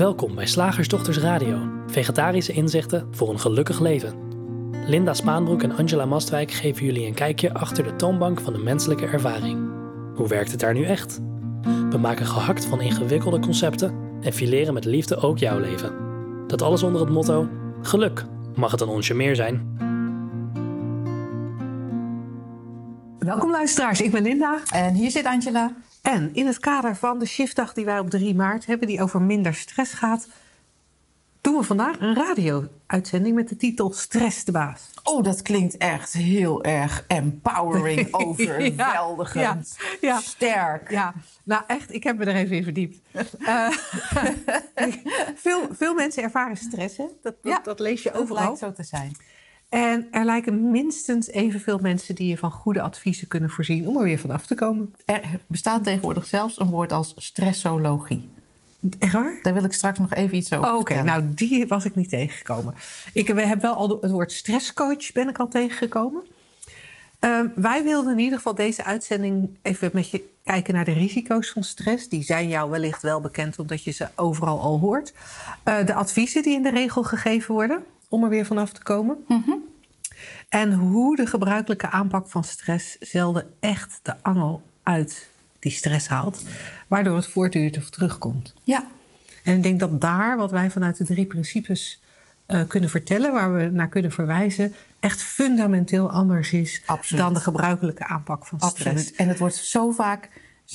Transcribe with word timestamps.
Welkom 0.00 0.34
bij 0.34 0.46
Slagersdochters 0.46 1.18
Radio, 1.18 1.68
vegetarische 1.86 2.52
inzichten 2.52 3.08
voor 3.10 3.30
een 3.30 3.40
gelukkig 3.40 3.80
leven. 3.80 4.14
Linda 4.86 5.14
Spaanbroek 5.14 5.62
en 5.62 5.76
Angela 5.76 6.04
Mastwijk 6.04 6.50
geven 6.50 6.84
jullie 6.84 7.06
een 7.06 7.14
kijkje 7.14 7.54
achter 7.54 7.84
de 7.84 7.96
toonbank 7.96 8.40
van 8.40 8.52
de 8.52 8.58
menselijke 8.58 9.06
ervaring. 9.06 9.70
Hoe 10.14 10.28
werkt 10.28 10.50
het 10.50 10.60
daar 10.60 10.74
nu 10.74 10.84
echt? 10.84 11.20
We 11.90 11.98
maken 11.98 12.26
gehakt 12.26 12.64
van 12.64 12.80
ingewikkelde 12.80 13.40
concepten 13.40 13.94
en 14.20 14.32
fileren 14.32 14.74
met 14.74 14.84
liefde 14.84 15.16
ook 15.16 15.38
jouw 15.38 15.58
leven. 15.58 15.92
Dat 16.46 16.62
alles 16.62 16.82
onder 16.82 17.00
het 17.00 17.10
motto: 17.10 17.48
geluk 17.82 18.24
mag 18.54 18.70
het 18.70 18.80
een 18.80 18.88
onsje 18.88 19.14
meer 19.14 19.36
zijn. 19.36 19.76
Welkom 23.18 23.50
luisteraars, 23.50 24.00
ik 24.00 24.10
ben 24.10 24.22
Linda. 24.22 24.58
En 24.70 24.94
hier 24.94 25.10
zit 25.10 25.24
Angela. 25.24 25.72
En 26.02 26.34
in 26.34 26.46
het 26.46 26.58
kader 26.58 26.96
van 26.96 27.18
de 27.18 27.26
shiftdag 27.26 27.72
die 27.72 27.84
wij 27.84 27.98
op 27.98 28.10
3 28.10 28.34
maart 28.34 28.66
hebben, 28.66 28.88
die 28.88 29.02
over 29.02 29.22
minder 29.22 29.54
stress 29.54 29.92
gaat, 29.92 30.28
doen 31.40 31.56
we 31.56 31.62
vandaag 31.62 32.00
een 32.00 32.14
radio-uitzending 32.14 33.34
met 33.34 33.48
de 33.48 33.56
titel 33.56 33.92
Stress 33.92 34.44
de 34.44 34.52
Baas. 34.52 34.90
Oh, 35.02 35.24
dat 35.24 35.42
klinkt 35.42 35.76
echt 35.76 36.12
heel 36.12 36.64
erg 36.64 37.04
empowering, 37.08 38.08
overweldigend, 38.14 39.76
ja, 39.78 39.96
ja. 40.00 40.20
sterk. 40.20 40.90
Ja, 40.90 41.14
nou 41.44 41.62
echt, 41.66 41.94
ik 41.94 42.02
heb 42.04 42.18
me 42.18 42.24
er 42.24 42.34
even 42.34 42.56
in 42.56 42.62
verdiept. 42.64 42.98
uh, 43.38 43.68
veel, 45.34 45.68
veel 45.72 45.94
mensen 45.94 46.22
ervaren 46.22 46.56
stress, 46.56 46.96
hè? 46.96 47.04
Dat, 47.22 47.34
dat, 47.42 47.52
Ja, 47.52 47.60
dat 47.62 47.80
lees 47.80 48.02
je 48.02 48.10
Dat 48.10 48.20
overal. 48.20 48.42
lijkt 48.42 48.58
zo 48.58 48.72
te 48.72 48.82
zijn. 48.82 49.16
En 49.70 50.08
er 50.10 50.24
lijken 50.24 50.70
minstens 50.70 51.28
evenveel 51.28 51.78
mensen 51.78 52.14
die 52.14 52.28
je 52.28 52.38
van 52.38 52.50
goede 52.50 52.80
adviezen 52.80 53.28
kunnen 53.28 53.50
voorzien 53.50 53.88
om 53.88 53.96
er 53.96 54.02
weer 54.02 54.18
vanaf 54.18 54.46
te 54.46 54.54
komen. 54.54 54.94
Er 55.04 55.22
bestaat 55.46 55.84
tegenwoordig 55.84 56.26
zelfs 56.26 56.60
een 56.60 56.70
woord 56.70 56.92
als 56.92 57.14
stressologie. 57.16 58.28
Echt 58.98 59.12
waar? 59.12 59.38
Daar 59.42 59.54
wil 59.54 59.64
ik 59.64 59.72
straks 59.72 59.98
nog 59.98 60.14
even 60.14 60.36
iets 60.36 60.52
over 60.52 60.68
Oh, 60.68 60.78
Oké, 60.78 61.02
nou 61.02 61.22
die 61.34 61.66
was 61.66 61.84
ik 61.84 61.94
niet 61.94 62.08
tegengekomen. 62.08 62.74
Ik 63.12 63.28
we 63.28 63.46
heb 63.46 63.62
wel 63.62 63.74
al 63.74 63.98
het 64.00 64.10
woord 64.10 64.32
stresscoach 64.32 65.12
ben 65.12 65.28
ik 65.28 65.38
al 65.38 65.48
tegengekomen. 65.48 66.22
Ehm, 67.18 67.46
wij 67.54 67.82
wilden 67.82 68.12
in 68.12 68.18
ieder 68.18 68.36
geval 68.36 68.54
deze 68.54 68.84
uitzending 68.84 69.50
even 69.62 69.90
met 69.92 70.10
je 70.10 70.24
kijken 70.44 70.74
naar 70.74 70.84
de 70.84 70.92
risico's 70.92 71.50
van 71.50 71.64
stress. 71.64 72.08
Die 72.08 72.22
zijn 72.22 72.48
jou 72.48 72.70
wellicht 72.70 73.02
wel 73.02 73.20
bekend 73.20 73.58
omdat 73.58 73.84
je 73.84 73.90
ze 73.90 74.08
overal 74.14 74.60
al 74.60 74.78
hoort. 74.78 75.12
Eh, 75.62 75.86
de 75.86 75.94
adviezen 75.94 76.42
die 76.42 76.54
in 76.54 76.62
de 76.62 76.70
regel 76.70 77.02
gegeven 77.02 77.54
worden 77.54 77.84
om 78.10 78.22
er 78.24 78.28
weer 78.28 78.46
vanaf 78.46 78.72
te 78.72 78.82
komen. 78.82 79.16
En 80.48 80.72
hoe 80.72 81.16
de 81.16 81.26
gebruikelijke 81.26 81.90
aanpak 81.90 82.28
van 82.28 82.44
stress 82.44 82.98
zelden 82.98 83.46
echt 83.60 84.00
de 84.02 84.14
angel 84.22 84.62
uit 84.82 85.28
die 85.58 85.72
stress 85.72 86.08
haalt. 86.08 86.42
Waardoor 86.88 87.16
het 87.16 87.26
voortduurt 87.26 87.76
of 87.76 87.90
terugkomt. 87.90 88.54
Ja, 88.64 88.86
En 89.44 89.56
ik 89.56 89.62
denk 89.62 89.80
dat 89.80 90.00
daar, 90.00 90.36
wat 90.36 90.50
wij 90.50 90.70
vanuit 90.70 90.96
de 90.96 91.04
drie 91.04 91.26
principes 91.26 92.00
eh, 92.46 92.62
kunnen 92.68 92.90
vertellen, 92.90 93.32
waar 93.32 93.54
we 93.54 93.64
naar 93.72 93.88
kunnen 93.88 94.12
verwijzen, 94.12 94.74
echt 95.00 95.22
fundamenteel 95.22 96.10
anders 96.10 96.52
is 96.52 96.82
Absoluut. 96.86 97.22
dan 97.24 97.34
de 97.34 97.40
gebruikelijke 97.40 98.04
aanpak 98.06 98.46
van 98.46 98.58
stress. 98.60 98.86
absoluut. 98.86 99.14
En 99.14 99.28
het 99.28 99.38
wordt 99.38 99.54
zo 99.54 99.90
vaak... 99.90 100.28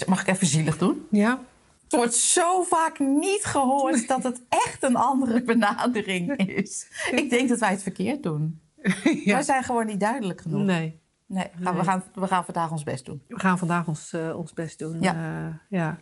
Mag 0.07 0.21
ik 0.21 0.27
even 0.27 0.47
zielig 0.47 0.77
doen? 0.77 1.05
Ja? 1.11 1.39
Het 1.85 1.95
wordt 1.95 2.13
zo 2.15 2.63
vaak 2.63 2.99
niet 2.99 3.43
gehoord 3.45 4.07
dat 4.07 4.23
het 4.23 4.41
echt 4.49 4.83
een 4.83 4.95
andere 4.95 5.41
benadering 5.43 6.37
is. 6.37 6.87
Ik 7.11 7.29
denk 7.29 7.49
dat 7.49 7.59
wij 7.59 7.69
het 7.71 7.81
verkeerd 7.83 8.23
doen. 8.23 8.59
Wij 9.25 9.41
zijn 9.43 9.63
gewoon 9.63 9.85
niet 9.85 9.99
duidelijk 9.99 10.41
genoeg. 10.41 10.63
Nee. 10.63 10.99
Nee, 11.27 11.47
gaan- 11.61 11.75
We, 11.77 11.83
gaan, 11.83 12.03
we 12.13 12.27
gaan 12.27 12.45
vandaag 12.45 12.71
ons 12.71 12.83
best 12.83 13.05
doen. 13.05 13.21
We 13.27 13.39
gaan 13.39 13.57
vandaag 13.57 13.87
ons, 13.87 14.13
eh, 14.13 14.37
ons 14.37 14.53
best 14.53 14.79
doen. 14.79 15.01
Ja. 15.01 15.13
Eh, 15.13 15.53
ja. 15.79 15.97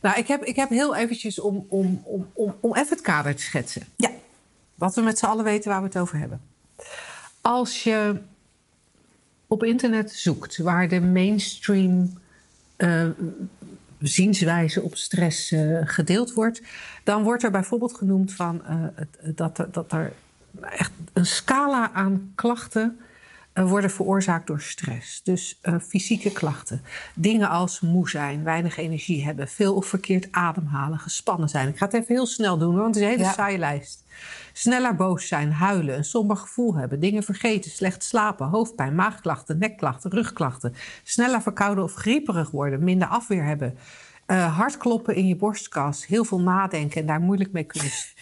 Nou, 0.00 0.18
ik 0.18 0.26
heb, 0.28 0.42
ik 0.44 0.56
heb 0.56 0.68
heel 0.68 0.94
eventjes 0.96 1.40
om, 1.40 1.66
om, 1.68 2.00
om, 2.04 2.26
om, 2.32 2.54
om 2.60 2.74
even 2.74 2.88
het 2.96 3.00
kader 3.00 3.34
te 3.34 3.42
schetsen. 3.42 3.82
Ja, 3.96 4.10
Wat 4.74 4.94
we 4.94 5.00
met 5.02 5.18
z'n 5.18 5.24
allen 5.26 5.44
weten 5.44 5.70
waar 5.70 5.80
we 5.80 5.86
het 5.86 5.98
over 5.98 6.18
hebben. 6.18 6.40
Als 7.40 7.82
je 7.82 8.20
op 9.46 9.62
internet 9.64 10.12
zoekt 10.12 10.58
waar 10.58 10.88
de 10.88 11.00
mainstream 11.00 12.12
eh, 12.76 13.06
zienswijze 14.06 14.82
op 14.82 14.96
stress 14.96 15.52
eh, 15.52 15.78
gedeeld 15.84 16.32
wordt, 16.32 16.62
dan 17.04 17.22
wordt 17.22 17.42
er 17.42 17.50
bijvoorbeeld 17.50 17.94
genoemd 17.94 18.32
van, 18.32 18.64
eh, 18.66 18.76
dat, 19.34 19.66
dat 19.70 19.92
er 19.92 20.12
echt 20.60 20.92
een 21.12 21.26
scala 21.26 21.92
aan 21.92 22.32
klachten 22.34 22.98
worden 23.54 23.90
veroorzaakt 23.90 24.46
door 24.46 24.60
stress. 24.60 25.22
Dus 25.22 25.58
eh, 25.62 25.74
fysieke 25.88 26.32
klachten. 26.32 26.82
Dingen 27.14 27.48
als 27.48 27.80
moe 27.80 28.08
zijn, 28.10 28.44
weinig 28.44 28.76
energie 28.76 29.24
hebben, 29.24 29.48
veel 29.48 29.74
of 29.74 29.86
verkeerd 29.86 30.28
ademhalen, 30.30 30.98
gespannen 30.98 31.48
zijn. 31.48 31.68
Ik 31.68 31.76
ga 31.78 31.84
het 31.84 31.94
even 31.94 32.14
heel 32.14 32.26
snel 32.26 32.58
doen, 32.58 32.74
want 32.76 32.86
het 32.86 32.96
is 32.96 33.02
een 33.02 33.08
hele 33.08 33.22
Ja. 33.22 33.32
saaie 33.32 33.58
lijst. 33.58 34.04
Sneller 34.52 34.94
boos 34.96 35.28
zijn, 35.28 35.52
huilen, 35.52 35.96
een 35.96 36.04
somber 36.04 36.36
gevoel 36.36 36.74
hebben, 36.74 37.00
dingen 37.00 37.22
vergeten, 37.22 37.70
slecht 37.70 38.04
slapen, 38.04 38.46
hoofdpijn, 38.48 38.94
maagklachten, 38.94 39.58
nekklachten, 39.58 40.10
rugklachten. 40.10 40.74
Sneller 41.02 41.42
verkouden 41.42 41.84
of 41.84 41.94
grieperig 41.94 42.50
worden, 42.50 42.84
minder 42.84 43.08
afweer 43.08 43.44
hebben. 43.44 43.78
eh, 44.26 44.56
hartkloppen 44.56 45.14
in 45.14 45.26
je 45.26 45.36
borstkas, 45.36 46.06
heel 46.06 46.24
veel 46.24 46.40
nadenken 46.40 47.00
en 47.00 47.06
daar 47.06 47.20
moeilijk 47.20 47.52
mee 47.52 47.64
kunnen 47.64 47.90
st- 48.00 48.14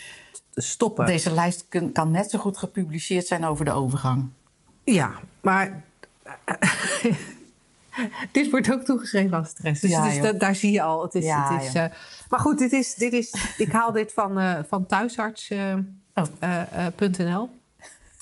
stoppen. 0.54 1.06
deze 1.06 1.32
lijst 1.32 1.66
kun- 1.68 1.92
kan 1.92 2.10
net 2.10 2.30
zo 2.30 2.38
goed 2.38 2.56
gepubliceerd 2.56 3.26
zijn 3.26 3.44
over 3.44 3.64
de 3.64 3.70
overgang. 3.72 4.28
Ja, 4.84 5.12
maar 5.40 5.82
dit 8.32 8.50
wordt 8.50 8.72
ook 8.72 8.82
toegeschreven 8.82 9.38
als 9.38 9.48
stress. 9.48 9.80
Dus, 9.80 9.90
Ja, 9.90 10.04
dus 10.04 10.14
joh. 10.14 10.22
da- 10.22 10.32
daar 10.32 10.54
zie 10.54 10.72
je 10.72 10.82
al. 10.82 11.02
Het 11.02 11.14
is, 11.14 11.24
Ja, 11.24 11.54
het 11.54 11.62
is, 11.62 11.74
eh, 11.74 11.84
maar 12.28 12.40
goed, 12.40 12.58
dit 12.58 12.72
is, 12.72 12.94
dit 12.94 13.12
is, 13.12 13.34
ik 13.56 13.72
haal 13.72 13.92
dit 13.92 14.12
van, 14.12 14.38
eh, 14.38 14.58
van 14.68 14.86
thuisarts.nl. 14.86 15.84
Oh. 16.14 17.48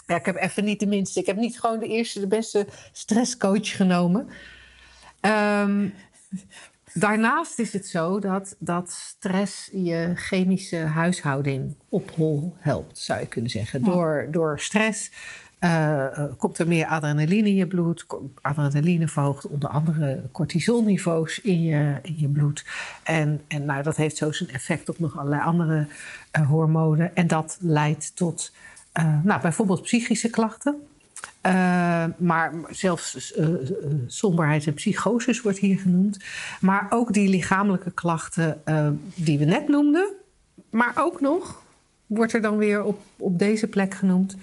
ja, 0.06 0.16
ik 0.16 0.24
heb 0.26 0.36
even 0.36 0.64
niet 0.64 0.80
de 0.80 0.86
minste. 0.86 1.20
Ik 1.20 1.26
heb 1.26 1.36
niet 1.36 1.60
gewoon 1.60 1.78
de 1.78 1.86
eerste, 1.88 2.20
de 2.20 2.26
beste 2.26 2.66
stresscoach 2.92 3.76
genomen. 3.76 4.28
Ehm, 5.20 5.88
daarnaast 6.92 7.58
is 7.58 7.72
het 7.72 7.86
zo 7.86 8.18
dat, 8.18 8.56
dat 8.58 8.90
stress 8.90 9.68
je 9.72 10.12
chemische 10.14 10.76
huishouding 10.76 11.74
op 11.88 12.10
hol 12.10 12.54
helpt, 12.58 12.98
zou 12.98 13.20
je 13.20 13.26
kunnen 13.26 13.50
zeggen. 13.50 13.82
Door, 13.84 14.26
door 14.30 14.60
stress 14.60 15.10
eh, 15.60 16.18
eh, 16.18 16.24
komt 16.36 16.58
er 16.58 16.68
meer 16.68 16.86
adrenaline 16.86 17.48
in 17.48 17.54
je 17.54 17.66
bloed. 17.66 18.06
Adrenaline 18.40 19.08
verhoogt 19.08 19.46
onder 19.46 19.68
andere 19.68 20.22
cortisolniveaus 20.32 21.40
in 21.40 21.62
je, 21.62 21.98
in 22.02 22.14
je 22.18 22.28
bloed. 22.28 22.64
En, 23.02 23.40
en 23.48 23.64
nou, 23.64 23.82
dat 23.82 23.96
heeft 23.96 24.16
zo 24.16 24.32
zijn 24.32 24.50
effect 24.50 24.88
op 24.88 24.98
nog 24.98 25.18
allerlei 25.18 25.42
andere 25.42 25.86
eh, 26.30 26.48
hormonen. 26.48 27.16
En 27.16 27.26
dat 27.26 27.58
leidt 27.60 28.16
tot 28.16 28.52
nou, 29.22 29.40
bijvoorbeeld 29.40 29.82
psychische 29.82 30.30
klachten. 30.30 30.82
Maar 32.16 32.52
zelfs 32.70 33.34
somberheid 34.06 34.66
en 34.66 34.74
psychoses 34.74 35.40
wordt 35.40 35.58
hier 35.58 35.78
genoemd. 35.78 36.18
Maar 36.60 36.86
ook 36.90 37.12
die 37.12 37.28
lichamelijke 37.28 37.90
klachten 37.90 38.62
die 39.14 39.38
we 39.38 39.44
net 39.44 39.68
noemden. 39.68 40.12
Maar 40.70 40.92
ook 40.94 41.20
nog 41.20 41.62
wordt 42.06 42.32
er 42.32 42.40
dan 42.40 42.56
weer 42.56 42.84
op, 42.84 43.00
op 43.16 43.38
deze 43.38 43.66
plek 43.66 43.94
genoemd. 43.94 44.36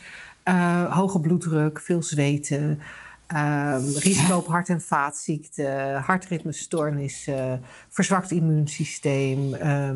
Eh, 0.47 0.95
hoge 0.95 1.19
bloeddruk, 1.19 1.79
veel 1.79 2.03
zweten, 2.03 2.79
eh, 3.27 3.77
risico 4.03 4.37
op 4.37 4.47
hart- 4.47 4.69
en 4.69 4.81
vaatziekten, 4.81 5.95
hartritmestoornissen, 5.95 7.61
verzwakt 7.89 8.31
immuunsysteem 8.31 9.53
eh, 9.53 9.89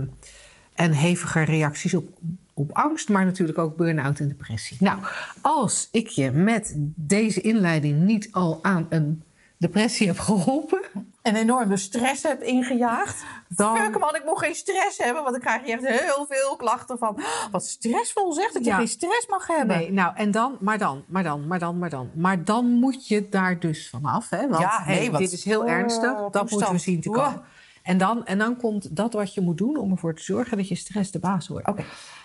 en 0.73 0.91
hevige 0.91 1.41
reacties 1.41 1.93
op, 1.93 2.09
op 2.53 2.71
angst, 2.71 3.09
maar 3.09 3.25
natuurlijk 3.25 3.57
ook 3.57 3.75
burn-out 3.77 4.19
en 4.19 4.27
depressie. 4.27 4.77
Nou, 4.79 4.99
als 5.41 5.87
ik 5.91 6.07
je 6.07 6.31
met 6.31 6.73
deze 6.95 7.41
inleiding 7.41 8.01
niet 8.01 8.27
al 8.31 8.59
aan 8.61 8.85
een 8.89 9.23
depressie 9.57 10.07
heb 10.07 10.19
geholpen, 10.19 10.81
Een 11.21 11.35
enorme 11.35 11.77
stress 11.77 12.23
heb 12.23 12.41
ingejaagd. 12.41 13.23
Dan- 13.47 13.77
Fuck 13.77 13.99
man, 13.99 14.15
ik 14.15 14.25
moet 14.25 14.37
geen 14.39 14.55
stress 14.55 14.97
hebben. 14.97 15.21
Want 15.23 15.31
dan 15.35 15.39
krijg 15.39 15.65
je 15.65 15.71
echt 15.71 15.87
heel 15.87 16.25
veel 16.29 16.55
klachten 16.55 16.97
van... 16.97 17.09
"Oh, 17.15 17.23
Wat 17.51 17.65
stressvol 17.65 18.33
zegt 18.33 18.53
dat 18.53 18.63
je 18.63 18.69
Ja. 18.69 18.77
geen 18.77 18.87
stress 18.87 19.27
mag 19.27 19.47
hebben. 19.47 19.77
Nee, 19.77 19.91
nou 19.91 20.15
en 20.15 20.31
dan, 20.31 20.57
maar 20.59 20.77
dan, 20.77 21.03
maar 21.07 21.23
dan, 21.23 21.47
maar 21.47 21.59
dan, 21.59 21.77
maar 21.79 21.89
dan. 21.89 22.09
Maar 22.15 22.43
dan 22.43 22.65
moet 22.71 23.07
je 23.07 23.29
daar 23.29 23.59
dus 23.59 23.89
vanaf. 23.89 24.29
Hè? 24.29 24.47
Want 24.47 24.61
Ja, 24.61 24.81
hey, 24.83 24.95
nee, 24.99 25.11
wat- 25.11 25.19
dit 25.19 25.31
is 25.31 25.43
heel 25.43 25.61
Oh, 25.61 25.69
ernstig. 25.69 26.29
Dat 26.31 26.49
moeten 26.49 26.71
we 26.71 26.77
zien 26.77 27.01
te 27.01 27.09
Wow. 27.09 27.17
komen. 27.23 27.41
En 27.83 27.97
dan, 27.97 28.25
en 28.25 28.37
dan 28.37 28.57
komt 28.57 28.95
dat 28.95 29.13
wat 29.13 29.33
je 29.33 29.41
moet 29.41 29.57
doen 29.57 29.77
om 29.77 29.91
ervoor 29.91 30.15
te 30.15 30.23
zorgen 30.23 30.57
dat 30.57 30.67
je 30.67 30.75
stress 30.75 31.11
de 31.11 31.19
baas 31.19 31.47
wordt. 31.47 31.67
Oké. 31.67 31.83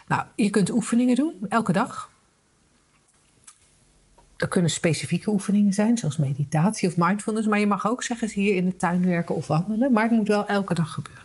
Nou, 0.09 0.23
je 0.35 0.51
kunt 0.51 0.71
oefeningen 0.71 1.15
doen, 1.17 1.47
elke 1.49 1.73
dag. 1.73 2.11
Er 4.37 4.49
kunnen 4.49 4.71
specifieke 4.71 5.31
oefeningen 5.31 5.73
zijn, 5.73 5.99
zoals 5.99 6.17
meditatie 6.17 6.89
of 6.89 6.97
mindfulness. 6.97 7.47
Maar 7.47 7.59
je 7.59 7.67
mag 7.67 7.87
ook 7.89 8.03
zeggen, 8.03 8.29
hier 8.31 8.55
in 8.57 8.65
de 8.65 8.77
tuin 8.77 9.07
werken 9.07 9.35
of 9.35 9.47
wandelen. 9.47 9.93
Maar 9.93 10.03
het 10.03 10.13
moet 10.13 10.29
wel 10.29 10.47
elke 10.47 10.75
dag 10.75 10.93
gebeuren. 10.93 11.25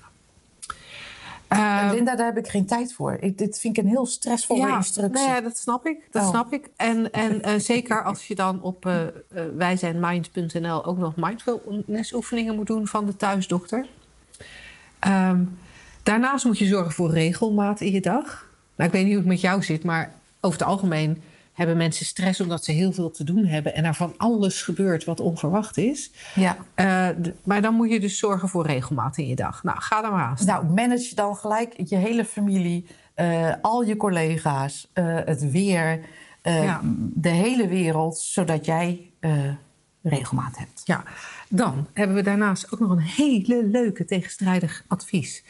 En 1.48 1.58
Eh, 1.58 1.90
Linda, 1.94 2.16
daar 2.16 2.25
heb 2.25 2.38
ik 2.38 2.48
geen 2.48 2.66
tijd 2.66 2.94
voor. 2.94 3.18
Ik, 3.19 3.38
dit 3.38 3.60
vind 3.60 3.78
ik 3.78 3.84
een 3.84 3.90
heel 3.90 4.06
stressvolle 4.06 4.69
instructie. 4.69 5.13
nou 5.13 5.28
ja, 5.36 5.42
dat 5.42 5.58
snap 5.58 5.86
ik. 5.86 5.98
Dat 6.12 6.24
Oh. 6.24 6.30
snap 6.30 6.54
ik. 6.54 6.69
En, 6.75 7.12
en 7.12 7.42
eh, 7.44 7.60
zeker 7.60 8.04
als 8.04 8.28
je 8.28 8.36
dan 8.36 8.62
op 8.62 8.86
eh 8.86 9.02
eh, 9.02 9.12
wijzijnmind.nl 9.56 10.86
ook 10.86 10.98
nog 10.98 11.13
mindfulness 11.16 12.13
oefeningen 12.13 12.56
moet 12.56 12.68
doen 12.68 12.88
van 12.88 13.06
de 13.06 13.16
thuisdokter. 13.16 13.86
Ehm, 15.00 15.40
Daarnaast 16.04 16.46
moet 16.46 16.58
je 16.58 16.66
zorgen 16.66 16.92
voor 16.92 17.12
regelmaat 17.12 17.81
in 17.81 17.92
je 17.92 18.02
dag. 18.02 18.46
Nou, 18.75 18.90
ik 18.90 18.96
weet 18.96 19.04
niet 19.04 19.13
hoe 19.13 19.22
het 19.22 19.31
met 19.31 19.42
jou 19.42 19.63
zit, 19.63 19.84
maar 19.84 20.13
over 20.40 20.60
het 20.60 20.68
algemeen 20.68 21.22
hebben 21.62 21.78
mensen 21.78 22.06
stress 22.06 22.42
omdat 22.42 22.66
ze 22.66 22.72
heel 22.72 22.92
veel 22.92 23.12
te 23.12 23.24
doen 23.24 23.46
hebben 23.46 23.75
en 23.75 23.86
er 23.86 23.94
van 23.94 24.13
alles 24.18 24.62
gebeurt 24.62 25.04
wat 25.04 25.19
onverwacht 25.19 25.78
is. 25.78 26.12
Ja. 26.36 26.58
Uh, 26.75 27.25
maar 27.44 27.62
dan 27.62 27.74
moet 27.74 27.90
je 27.90 28.00
dus 28.00 28.19
zorgen 28.19 28.50
voor 28.50 28.66
regelmaat 28.66 29.18
in 29.18 29.28
je 29.28 29.36
dag. 29.36 29.63
Nou, 29.63 29.81
ga 29.81 30.02
daar 30.02 30.12
maar 30.12 30.24
aan. 30.24 30.38
Nou, 30.46 30.66
manage 30.66 31.16
dan 31.16 31.36
gelijk 31.36 31.74
je 31.86 31.96
hele 31.96 32.25
familie, 32.25 32.86
uh, 33.16 33.54
al 33.62 33.84
je 33.84 33.98
collega's, 33.98 34.88
uh, 34.94 35.18
het 35.25 35.52
weer, 35.52 36.00
ja. 36.44 36.81
de 37.13 37.30
hele 37.30 37.68
wereld, 37.68 38.18
zodat 38.18 38.66
jij 38.66 39.12
regelmaat 40.02 40.58
hebt. 40.58 40.81
Ja, 40.86 41.04
dan 41.48 41.88
hebben 41.94 42.16
we 42.16 42.24
daarnaast 42.24 42.74
ook 42.74 42.80
nog 42.80 42.92
een 42.92 43.00
hele 43.00 43.66
leuke 43.66 44.06
tegenstrijdig 44.06 44.84
advies. 44.88 45.44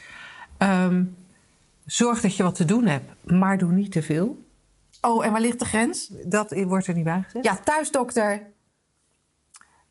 Um, 0.58 1.16
zorg 1.86 2.22
dat 2.22 2.36
je 2.36 2.44
wat 2.44 2.56
te 2.56 2.66
doen 2.66 2.86
hebt, 2.86 3.12
maar 3.24 3.58
doe 3.58 3.72
niet 3.72 3.92
te 3.92 4.02
veel. 4.02 4.50
Oh, 5.02 5.26
en 5.26 5.32
waar 5.32 5.42
ligt 5.42 5.60
de 5.60 5.66
grens? 5.66 6.12
Dat 6.26 6.52
wordt 6.52 6.88
er 6.88 6.94
niet 6.94 7.04
bij 7.04 7.22
gezegd. 7.22 7.46
Ja, 7.46 7.56
thuisdokter. 7.56 8.52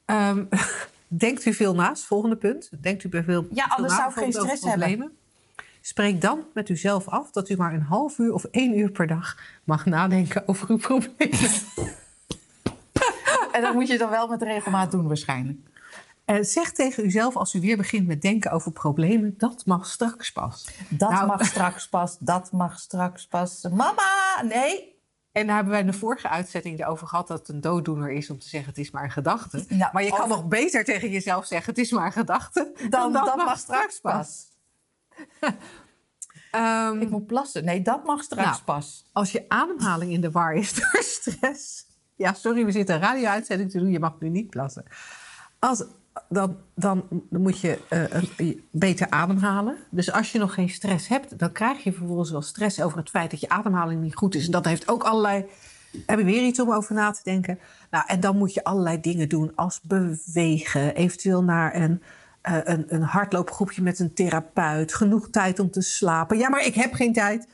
Um, 0.06 0.48
denkt 1.08 1.44
u 1.44 1.54
veel 1.54 1.74
naast? 1.74 2.04
Volgende 2.04 2.36
punt. 2.36 2.70
Denkt 2.80 3.04
u 3.04 3.08
bij 3.08 3.22
veel 3.22 3.46
Ja, 3.52 3.64
anders 3.64 3.94
zou 3.94 4.08
ik 4.08 4.16
geen 4.16 4.32
stress 4.32 4.64
hebben. 4.64 5.18
Spreek 5.80 6.20
dan 6.20 6.44
met 6.54 6.68
uzelf 6.68 7.08
af 7.08 7.30
dat 7.30 7.48
u 7.48 7.56
maar 7.56 7.74
een 7.74 7.82
half 7.82 8.18
uur 8.18 8.32
of 8.32 8.44
één 8.44 8.78
uur 8.78 8.90
per 8.90 9.06
dag 9.06 9.38
mag 9.64 9.86
nadenken 9.86 10.48
over 10.48 10.70
uw 10.70 10.76
problemen. 10.76 11.16
en 13.52 13.62
dat 13.62 13.74
moet 13.74 13.88
je 13.88 13.98
dan 13.98 14.10
wel 14.10 14.28
met 14.28 14.42
regelmaat 14.42 14.90
doen 14.90 15.06
waarschijnlijk. 15.06 15.58
En 16.24 16.44
zeg 16.44 16.72
tegen 16.72 17.04
uzelf 17.04 17.36
als 17.36 17.54
u 17.54 17.60
weer 17.60 17.76
begint 17.76 18.06
met 18.06 18.22
denken 18.22 18.50
over 18.50 18.72
problemen, 18.72 19.34
dat 19.38 19.66
mag 19.66 19.86
straks 19.86 20.32
pas. 20.32 20.68
Dat 20.88 21.10
nou, 21.10 21.26
mag 21.26 21.44
straks 21.44 21.88
pas, 21.88 22.16
dat 22.18 22.52
mag 22.52 22.78
straks 22.78 23.26
pas. 23.26 23.62
Mama, 23.62 24.42
nee. 24.42 24.89
En 25.32 25.47
daar 25.47 25.55
hebben 25.55 25.73
wij 25.73 25.81
in 25.81 25.91
de 25.91 25.93
vorige 25.93 26.29
uitzetting 26.29 26.81
erover 26.81 27.06
gehad 27.06 27.29
dat 27.29 27.38
het 27.38 27.49
een 27.49 27.61
dooddoener 27.61 28.11
is 28.11 28.31
om 28.31 28.38
te 28.38 28.49
zeggen 28.49 28.69
het 28.69 28.79
is 28.79 28.91
maar 28.91 29.05
een 29.05 29.11
gedachte. 29.11 29.65
Nou, 29.69 29.93
maar 29.93 30.05
je 30.05 30.11
kan 30.11 30.29
nog 30.29 30.49
beter 30.49 30.85
tegen 30.85 31.11
jezelf 31.11 31.47
zeggen 31.47 31.71
het 31.71 31.82
is 31.82 31.91
maar 31.91 32.06
een 32.06 32.12
gedachte. 32.12 32.73
Dan, 32.88 33.12
dat, 33.12 33.37
mag, 33.37 33.59
straks 33.59 34.00
pas. 34.00 34.47
um, 36.56 37.00
ik 37.05 37.11
moet 37.11 37.27
plassen. 37.27 37.65
Nee, 37.65 37.82
dat 37.82 38.05
mag 38.05 38.23
straks 38.23 38.49
nou, 38.49 38.62
pas. 38.62 39.05
Als 39.12 39.32
je 39.32 39.44
ademhaling 39.49 40.12
in 40.12 40.21
de 40.21 40.31
war 40.31 40.55
is 40.55 40.75
door 40.81 41.03
stress. 41.03 41.87
Ja, 42.17 42.32
sorry, 42.32 42.65
we 42.65 42.73
zitten 42.73 42.94
een 42.94 43.00
radio-uitzending 43.00 43.71
te 43.71 43.79
doen. 43.79 43.91
Je 43.91 44.00
mag 44.00 44.21
nu 44.21 44.29
niet 44.29 44.50
plassen. 44.50 44.85
Als, 45.59 45.85
dan, 46.28 46.56
dan, 46.74 47.04
moet 47.30 47.60
je 47.60 47.78
uh, 47.90 48.54
beter 48.70 49.10
ademhalen. 49.10 49.76
Dus 49.90 50.12
als 50.12 50.32
je 50.32 50.38
nog 50.38 50.54
geen 50.54 50.68
stress 50.68 51.08
hebt, 51.08 51.38
dan 51.38 51.52
krijg 51.52 51.84
je 51.84 51.92
vervolgens 51.92 52.30
wel 52.30 52.42
stress 52.42 52.80
over 52.80 52.98
het 52.98 53.10
feit 53.10 53.30
dat 53.30 53.40
je 53.40 53.48
ademhaling 53.48 54.02
niet 54.02 54.14
goed 54.14 54.34
is. 54.34 54.44
En 54.46 54.52
dat 54.52 54.64
heeft 54.64 54.88
ook 54.88 55.02
allerlei. 55.02 55.44
Heb 56.06 56.18
je 56.18 56.24
weer 56.24 56.44
iets 56.44 56.60
om 56.60 56.72
over 56.72 56.94
na 56.94 57.10
te 57.10 57.20
denken? 57.22 57.58
Nou, 57.90 58.04
en 58.06 58.20
dan 58.20 58.36
moet 58.36 58.54
je 58.54 58.64
allerlei 58.64 59.00
dingen 59.00 59.28
doen, 59.28 59.52
als 59.54 59.80
bewegen, 59.80 60.94
eventueel 60.94 61.42
naar 61.42 61.74
een, 61.74 62.02
uh, 62.48 62.58
een, 62.62 62.84
een 62.88 63.02
hardloopgroepje 63.02 63.82
met 63.82 63.98
een 63.98 64.14
therapeut, 64.14 64.94
genoeg 64.94 65.30
tijd 65.30 65.58
om 65.58 65.70
te 65.70 65.80
slapen. 65.80 66.38
Ja, 66.38 66.48
maar 66.48 66.64
ik 66.64 66.74
heb 66.74 66.92
geen 66.92 67.12
tijd. 67.12 67.48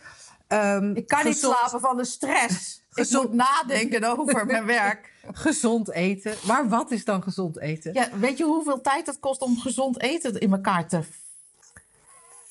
Um, 0.48 0.94
ik 0.94 1.06
kan 1.06 1.24
niet 1.24 1.36
slapen 1.36 1.80
van 1.80 1.96
de 1.96 2.04
stress. 2.04 2.82
Gezond. 2.96 3.24
Ik 3.24 3.30
moet 3.30 3.38
nadenken 3.38 4.04
over 4.18 4.46
mijn 4.46 4.66
werk. 4.80 5.12
Gezond 5.32 5.90
eten. 5.90 6.34
Maar 6.46 6.68
wat 6.68 6.90
is 6.90 7.04
dan 7.04 7.22
gezond 7.22 7.60
eten? 7.60 7.92
Ja, 7.94 8.08
weet 8.18 8.38
je 8.38 8.44
hoeveel 8.44 8.80
tijd 8.80 9.06
het 9.06 9.20
kost 9.20 9.40
om 9.40 9.58
gezond 9.58 10.00
eten 10.00 10.40
in 10.40 10.52
elkaar 10.52 10.88
te 10.88 11.02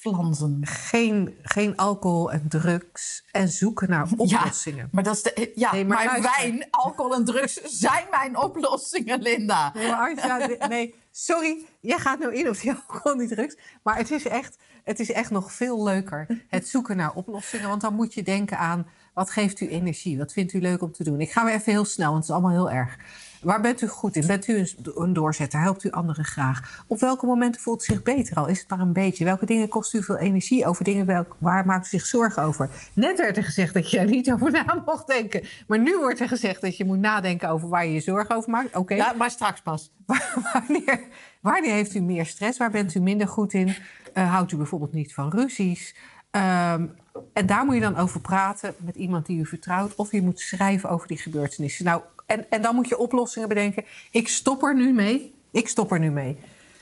flansen? 0.10 0.60
Geen, 0.62 1.38
geen 1.42 1.76
alcohol 1.76 2.32
en 2.32 2.48
drugs 2.48 3.24
en 3.32 3.50
zoeken 3.50 3.90
naar 3.90 4.08
oplossingen. 4.18 4.84
Ja, 4.84 4.90
maar, 4.92 5.04
dat 5.04 5.16
is 5.16 5.24
de, 5.24 5.52
ja, 5.56 5.72
nee, 5.72 5.86
maar, 5.86 6.06
maar 6.06 6.22
wijn, 6.22 6.68
alcohol 6.70 7.16
en 7.16 7.26
drugs 7.26 7.62
zijn 7.86 8.06
mijn 8.12 8.38
oplossingen, 8.38 9.22
Linda. 9.22 9.72
Nee, 9.74 9.88
maar 9.88 10.68
nee, 10.70 10.96
sorry, 11.12 11.66
jij 11.80 11.98
gaat 11.98 12.20
nou 12.20 12.36
in 12.36 12.50
op 12.50 12.60
die 12.60 12.72
alcohol 12.72 13.12
en 13.12 13.18
die 13.18 13.36
drugs. 13.36 13.58
Maar 13.84 13.98
het 13.98 14.12
is, 14.12 14.26
echt, 14.26 14.58
het 14.84 15.00
is 15.00 15.12
echt 15.12 15.30
nog 15.30 15.52
veel 15.52 15.84
leuker, 15.84 16.46
het 16.48 16.68
zoeken 16.68 16.98
naar 16.98 17.14
oplossingen. 17.14 17.70
Want 17.70 17.82
dan 17.82 17.94
moet 17.94 18.14
je 18.14 18.24
denken 18.24 18.58
aan 18.58 18.88
wat 19.16 19.30
geeft 19.30 19.62
u 19.62 19.68
energie? 19.68 20.18
Wat 20.18 20.34
vindt 20.34 20.54
u 20.54 20.62
leuk 20.62 20.82
om 20.82 20.92
te 20.92 21.04
doen? 21.04 21.22
Ik 21.22 21.32
ga 21.32 21.46
weer 21.46 21.54
even 21.54 21.72
heel 21.72 21.86
snel, 21.86 22.12
want 22.12 22.28
het 22.28 22.30
is 22.30 22.32
allemaal 22.32 22.68
heel 22.68 22.72
erg. 22.72 22.98
Waar 23.42 23.62
bent 23.62 23.82
u 23.82 23.88
goed 23.88 24.16
in? 24.16 24.28
Bent 24.28 24.48
u 24.48 24.68
een 24.96 25.14
doorzetter? 25.14 25.60
Helpt 25.60 25.84
u 25.84 25.92
anderen 25.92 26.26
graag? 26.26 26.84
Op 26.88 27.00
welke 27.00 27.26
momenten 27.26 27.62
voelt 27.62 27.82
u 27.82 27.86
zich 27.86 28.04
beter 28.04 28.36
al? 28.38 28.48
Is 28.48 28.60
het 28.60 28.70
maar 28.70 28.80
een 28.80 28.94
beetje? 28.94 29.26
Welke 29.26 29.46
dingen 29.46 29.68
kosten 29.68 30.00
u 30.00 30.04
veel 30.04 30.18
energie? 30.18 30.66
Over 30.66 30.84
dingen 30.84 31.28
waar 31.38 31.66
maakt 31.66 31.86
u 31.86 31.90
zich 31.90 32.06
zorgen 32.06 32.44
over? 32.44 32.70
Net 32.94 33.18
werd 33.18 33.38
er 33.38 33.44
gezegd 33.44 33.74
dat 33.74 33.92
je 33.92 34.00
er 34.00 34.06
niet 34.06 34.32
over 34.32 34.52
na 34.52 34.84
mocht 34.86 35.08
denken. 35.08 35.44
Maar 35.68 35.80
nu 35.80 35.98
wordt 35.98 36.20
er 36.20 36.28
gezegd 36.28 36.62
dat 36.62 36.78
je 36.78 36.86
moet 36.86 37.00
nadenken 37.00 37.50
over 37.50 37.70
waar 37.70 37.86
je 37.86 37.94
je 37.94 38.00
zorgen 38.00 38.36
over 38.36 38.50
maakt. 38.50 38.76
Oké. 38.76 38.96
Ja, 38.96 39.14
maar 39.18 39.32
straks 39.32 39.62
pas. 39.62 39.92
wanneer, 40.54 41.00
wanneer 41.42 41.74
heeft 41.74 41.96
u 41.96 42.00
meer 42.00 42.26
stress? 42.26 42.58
Waar 42.58 42.72
bent 42.72 42.96
u 42.96 43.00
minder 43.00 43.28
goed 43.28 43.54
in? 43.54 43.76
Uh, 44.14 44.32
houdt 44.32 44.52
u 44.52 44.58
bijvoorbeeld 44.58 44.94
niet 44.94 45.14
van 45.14 45.30
ruzies? 45.30 45.96
Um, 46.36 46.96
en 47.34 47.46
daar 47.46 47.66
moet 47.66 47.76
je 47.76 47.82
dan 47.82 47.98
over 47.98 48.22
praten 48.22 48.76
met 48.78 48.96
iemand 48.96 49.26
die 49.26 49.40
u 49.40 49.46
vertrouwt. 49.46 49.96
Of 49.96 50.12
je 50.12 50.22
moet 50.22 50.40
schrijven 50.40 50.90
over 50.90 51.08
die 51.08 51.18
gebeurtenissen. 51.18 51.86
Nou, 51.86 52.02
en, 52.26 52.50
en 52.50 52.62
dan 52.62 52.76
moet 52.76 52.88
je 52.88 52.98
oplossingen 52.98 53.48
bedenken. 53.48 53.86
Ik 54.12 54.28
stop 54.28 54.64
er 54.64 54.76
nu 54.76 54.94
mee. 54.94 55.34
Ik 55.52 55.68
stop 55.68 55.92
er 55.92 56.00
nu 56.00 56.12
mee. 56.12 56.38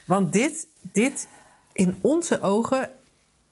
Want 0.06 0.34
dit, 0.34 0.68
dit 0.82 1.28
in 1.74 1.98
onze 2.02 2.42
ogen 2.42 2.90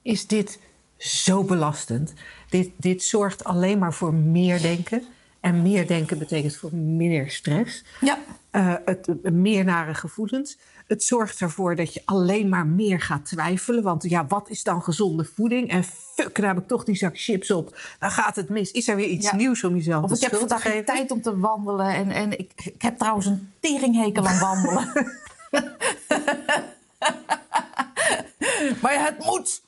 is 0.02 0.26
dit 0.26 0.60
zo 0.96 1.44
belastend. 1.44 2.12
Dit, 2.48 2.70
dit 2.76 3.02
zorgt 3.02 3.44
alleen 3.44 3.78
maar 3.78 3.94
voor 3.94 4.14
meer 4.14 4.60
denken. 4.60 5.02
En 5.40 5.62
meer 5.62 5.86
denken 5.86 6.18
betekent 6.18 6.56
voor 6.56 6.74
minder 6.74 7.30
stress. 7.30 7.84
Ja. 8.00 8.18
Uh, 8.52 8.74
het, 8.84 9.32
meer 9.32 9.64
nare 9.64 9.94
gevoelens. 9.94 10.58
Het 10.86 11.02
zorgt 11.04 11.40
ervoor 11.40 11.76
dat 11.76 11.94
je 11.94 12.02
alleen 12.04 12.48
maar 12.48 12.66
meer 12.66 13.00
gaat 13.00 13.24
twijfelen. 13.24 13.82
Want 13.82 14.02
ja, 14.02 14.26
wat 14.26 14.48
is 14.48 14.62
dan 14.62 14.82
gezonde 14.82 15.24
voeding? 15.24 15.70
En 15.70 15.84
fuck, 15.84 16.36
daar 16.36 16.54
heb 16.54 16.62
ik 16.62 16.68
toch 16.68 16.84
die 16.84 16.94
zak 16.94 17.18
chips 17.18 17.50
op. 17.50 17.78
Dan 17.98 18.10
gaat 18.10 18.36
het 18.36 18.48
mis. 18.48 18.70
Is 18.70 18.88
er 18.88 18.96
weer 18.96 19.08
iets 19.08 19.32
nieuws 19.32 19.64
om 19.64 19.74
jezelf 19.74 20.02
of 20.02 20.10
te 20.10 20.14
ik 20.14 20.30
heb 20.30 20.38
vandaag 20.40 20.62
geen 20.62 20.84
tijd 20.84 21.10
om 21.10 21.22
te 21.22 21.38
wandelen. 21.38 21.94
En, 21.94 22.10
en 22.10 22.38
ik, 22.38 22.52
ik 22.56 22.82
heb 22.82 22.98
trouwens 22.98 23.26
een 23.26 23.52
teringhekel 23.60 24.26
aan 24.26 24.38
wandelen. 24.38 24.92
maar 28.82 29.04
het 29.04 29.24
moet. 29.24 29.62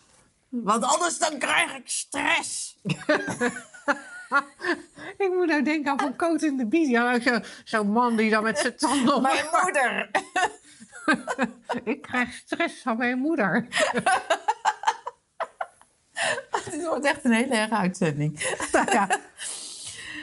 Want 0.49 0.85
anders 0.85 1.19
dan 1.19 1.39
krijg 1.39 1.77
ik 1.77 1.89
stress. 1.89 2.77
ik 5.25 5.31
moet 5.35 5.47
nou 5.47 5.63
denken 5.63 5.91
aan 5.91 5.99
van 5.99 6.17
Coat 6.17 6.43
in 6.43 6.57
de 6.57 6.67
Bies. 6.67 6.89
Ja, 6.89 7.21
Zo'n 7.21 7.45
zo 7.65 7.85
man 7.85 8.17
die 8.17 8.31
dan 8.31 8.43
met 8.43 8.59
zijn 8.59 8.77
tanden 8.77 9.15
op... 9.15 9.23
Mijn 9.23 9.47
moeder. 9.63 10.11
ik 11.95 12.03
krijg 12.03 12.33
stress 12.33 12.83
van 12.83 12.97
mijn 12.97 13.19
moeder. 13.19 13.67
Dit 16.71 16.87
wordt 16.87 17.05
echt 17.05 17.25
een 17.25 17.33
hele 17.33 17.55
erge 17.55 17.77
uitzending. 17.77 18.57
Nou 18.73 18.93
ja. 18.93 19.09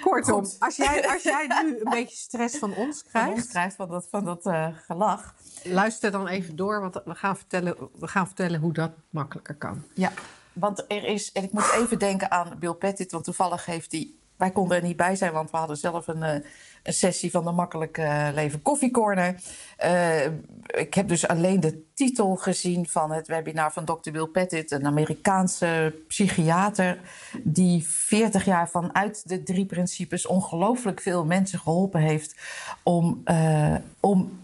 Kortom, 0.01 0.45
als 0.59 0.75
jij, 0.75 1.09
als 1.09 1.23
jij 1.23 1.47
nu 1.63 1.79
een 1.79 1.89
beetje 1.89 2.15
stress 2.15 2.57
van 2.57 2.75
ons 2.75 3.03
krijgt... 3.03 3.27
Van 3.27 3.35
ons 3.35 3.47
krijgt, 3.47 3.75
van 3.75 3.89
dat, 3.89 4.07
van 4.09 4.25
dat 4.25 4.45
uh, 4.45 4.67
gelach. 4.85 5.35
Luister 5.63 6.11
dan 6.11 6.27
even 6.27 6.55
door, 6.55 6.81
want 6.81 7.01
we 7.05 7.15
gaan, 7.15 7.37
vertellen, 7.37 7.75
we 7.99 8.07
gaan 8.07 8.25
vertellen 8.25 8.59
hoe 8.59 8.73
dat 8.73 8.91
makkelijker 9.09 9.55
kan. 9.55 9.83
Ja, 9.93 10.11
want 10.53 10.85
er 10.87 11.03
is... 11.03 11.31
En 11.31 11.43
ik 11.43 11.51
moet 11.51 11.73
even 11.77 11.99
denken 11.99 12.31
aan 12.31 12.55
Bill 12.59 12.73
Pettit, 12.73 13.11
want 13.11 13.23
toevallig 13.23 13.65
heeft 13.65 13.91
hij... 13.91 14.09
Wij 14.37 14.51
konden 14.51 14.77
er 14.77 14.83
niet 14.83 14.97
bij 14.97 15.15
zijn, 15.15 15.33
want 15.33 15.51
we 15.51 15.57
hadden 15.57 15.77
zelf 15.77 16.07
een... 16.07 16.21
Uh, 16.21 16.35
een 16.83 16.93
sessie 16.93 17.31
van 17.31 17.43
de 17.43 17.51
Makkelijk 17.51 17.97
Leven 18.33 18.61
Koffiecorner. 18.61 19.35
Uh, 19.83 20.25
ik 20.65 20.93
heb 20.93 21.07
dus 21.07 21.27
alleen 21.27 21.59
de 21.59 21.83
titel 21.93 22.35
gezien 22.35 22.87
van 22.87 23.11
het 23.11 23.27
webinar 23.27 23.71
van 23.71 23.85
Dr. 23.85 24.11
Bill 24.11 24.25
Pettit, 24.25 24.71
een 24.71 24.85
Amerikaanse 24.85 25.95
psychiater, 26.07 26.99
die 27.43 27.87
40 27.87 28.45
jaar 28.45 28.69
vanuit 28.69 29.29
de 29.29 29.43
drie 29.43 29.65
principes 29.65 30.25
ongelooflijk 30.25 31.01
veel 31.01 31.25
mensen 31.25 31.59
geholpen 31.59 32.01
heeft 32.01 32.35
om, 32.83 33.21
uh, 33.25 33.75
om 33.99 34.39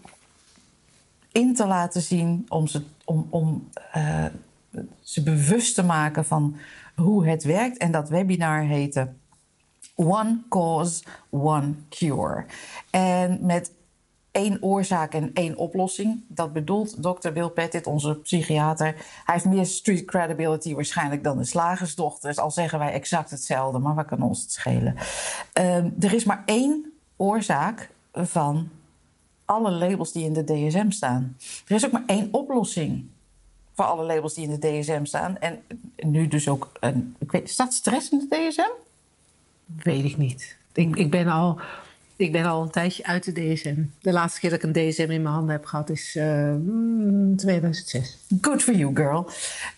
in 1.32 1.54
te 1.54 1.66
laten 1.66 2.02
zien, 2.02 2.46
om 2.48 2.66
ze, 2.66 2.82
om, 3.04 3.26
om, 3.30 3.68
ze 5.00 5.22
bewust 5.22 5.74
te 5.74 5.84
maken 5.84 6.24
van 6.24 6.56
hoe 6.94 7.26
het 7.26 7.44
werkt. 7.44 7.76
En 7.76 7.92
dat 7.92 8.08
webinar 8.08 8.62
heette 8.62 9.08
One 9.94 10.42
cause, 10.48 11.02
one 11.30 11.74
cure. 11.88 12.44
En 12.90 13.38
met 13.42 13.72
één 14.30 14.62
oorzaak 14.62 15.14
en 15.14 15.30
één 15.34 15.56
oplossing. 15.56 16.24
Dat 16.28 16.52
bedoelt 16.52 17.02
Dr. 17.02 17.30
Bill 17.32 17.48
Pettit, 17.48 17.86
onze 17.86 18.14
psychiater. 18.14 18.86
Hij 19.24 19.34
heeft 19.34 19.44
meer 19.44 19.66
street 19.66 20.04
credibility 20.04 20.74
waarschijnlijk 20.74 21.24
dan 21.24 21.38
de 21.38 21.44
slagersdochters. 21.44 22.38
Al 22.38 22.50
zeggen 22.50 22.78
wij 22.78 22.92
exact 22.92 23.30
hetzelfde, 23.30 23.78
maar 23.78 23.94
wat 23.94 24.06
kan 24.06 24.22
ons 24.22 24.42
het 24.42 24.52
schelen? 24.52 24.94
Um, 25.52 25.94
er 26.00 26.12
is 26.12 26.24
maar 26.24 26.42
één 26.46 26.92
oorzaak 27.16 27.90
van 28.12 28.68
alle 29.44 29.70
labels 29.70 30.12
die 30.12 30.24
in 30.24 30.32
de 30.32 30.44
DSM 30.44 30.90
staan. 30.90 31.36
Er 31.66 31.74
is 31.74 31.84
ook 31.84 31.92
maar 31.92 32.06
één 32.06 32.28
oplossing 32.32 33.08
voor 33.78 33.86
alle 33.86 34.04
labels 34.04 34.34
die 34.34 34.48
in 34.48 34.58
de 34.58 34.80
DSM 34.80 35.04
staan. 35.04 35.38
En 35.38 35.62
nu 35.96 36.28
dus 36.28 36.48
ook, 36.48 36.72
een, 36.80 37.16
ik 37.18 37.32
weet, 37.32 37.50
staat 37.50 37.72
stress 37.72 38.10
in 38.10 38.18
de 38.18 38.48
DSM? 38.48 38.70
Weet 39.82 40.04
ik 40.04 40.16
niet. 40.16 40.56
Ik, 40.72 40.96
ik, 40.96 41.10
ben 41.10 41.26
al, 41.26 41.60
ik 42.16 42.32
ben 42.32 42.44
al 42.44 42.62
een 42.62 42.70
tijdje 42.70 43.04
uit 43.04 43.24
de 43.24 43.32
DSM. 43.32 43.82
De 44.00 44.12
laatste 44.12 44.40
keer 44.40 44.50
dat 44.50 44.62
ik 44.62 44.64
een 44.64 44.90
DSM 44.90 45.00
in 45.00 45.22
mijn 45.22 45.34
handen 45.34 45.50
heb 45.50 45.64
gehad 45.64 45.90
is 45.90 46.16
uh, 46.16 46.54
2006. 47.36 48.18
Good 48.40 48.62
for 48.62 48.74
you, 48.74 48.94
girl. 48.94 49.30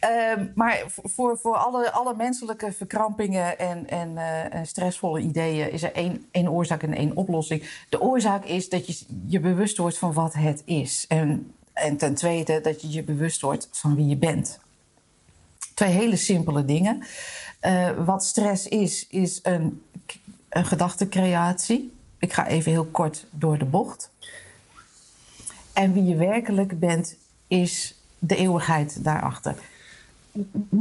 Uh, 0.05 0.45
maar 0.55 0.85
voor, 0.87 1.39
voor 1.39 1.57
alle, 1.57 1.93
alle 1.93 2.15
menselijke 2.17 2.73
verkrampingen 2.73 3.59
en, 3.59 3.89
en, 3.89 4.11
uh, 4.11 4.55
en 4.55 4.67
stressvolle 4.67 5.21
ideeën 5.21 5.73
is 5.73 5.83
er 5.83 5.93
één, 5.93 6.27
één 6.31 6.51
oorzaak 6.51 6.83
en 6.83 6.95
één 6.95 7.17
oplossing. 7.17 7.85
De 7.89 8.01
oorzaak 8.01 8.45
is 8.45 8.69
dat 8.69 8.87
je 8.87 9.05
je 9.27 9.41
bewust 9.41 9.77
wordt 9.77 9.99
van 9.99 10.13
wat 10.13 10.33
het 10.33 10.63
is. 10.65 11.05
En, 11.09 11.53
en 11.81 11.97
ten 11.97 12.15
tweede 12.15 12.61
dat 12.61 12.83
je 12.83 12.91
je 12.91 13.03
bewust 13.03 13.41
wordt 13.41 13.69
van 13.71 13.97
wie 13.97 14.07
je 14.07 14.17
bent. 14.17 14.59
Twee 15.75 15.91
hele 15.91 16.17
simpele 16.17 16.65
dingen. 16.65 17.03
Uh, 17.63 17.91
wat 18.05 18.25
stress 18.25 18.69
is, 18.69 19.07
is 19.09 19.41
een, 19.43 19.83
een 20.49 20.65
gedachtencreatie. 20.65 21.93
Ik 22.19 22.33
ga 22.33 22.47
even 22.47 22.71
heel 22.71 22.85
kort 22.85 23.27
door 23.31 23.59
de 23.59 23.65
bocht. 23.65 24.11
En 25.73 25.93
wie 25.93 26.05
je 26.05 26.17
werkelijk 26.17 26.79
bent, 26.79 27.17
is 27.47 27.95
de 28.19 28.37
eeuwigheid 28.37 29.05
daarachter. 29.05 29.57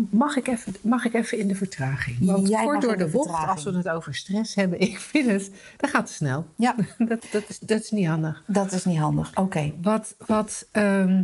Mag 0.10 0.36
ik 0.36 0.48
even, 0.48 0.76
mag 0.82 1.06
ik 1.06 1.14
even 1.14 1.38
in 1.38 1.48
de 1.48 1.56
vertraging? 1.56 2.18
Want 2.20 2.48
Jij 2.48 2.64
kort 2.64 2.82
door 2.82 2.98
de 2.98 3.08
bocht, 3.08 3.48
als 3.48 3.64
we 3.64 3.72
het 3.78 3.90
over 3.90 4.16
stress 4.16 4.56
hebben, 4.56 4.80
ik 4.90 5.00
vind 5.00 5.30
het, 5.30 5.52
dat 5.78 5.90
gaat 5.90 6.06
te 6.08 6.14
snel. 6.14 6.48
Ja, 6.56 6.76
Dat, 6.98 7.26
dat, 7.32 7.44
is, 7.48 7.60
dat 7.60 7.82
is 7.82 7.92
niet 7.92 8.08
handig. 8.08 8.44
dat 8.48 8.72
is 8.72 8.86
niet 8.86 8.98
handig. 8.98 9.38
Oké. 9.38 9.74
Wat, 9.82 10.16
wat 10.26 10.68
ehm, 10.72 11.24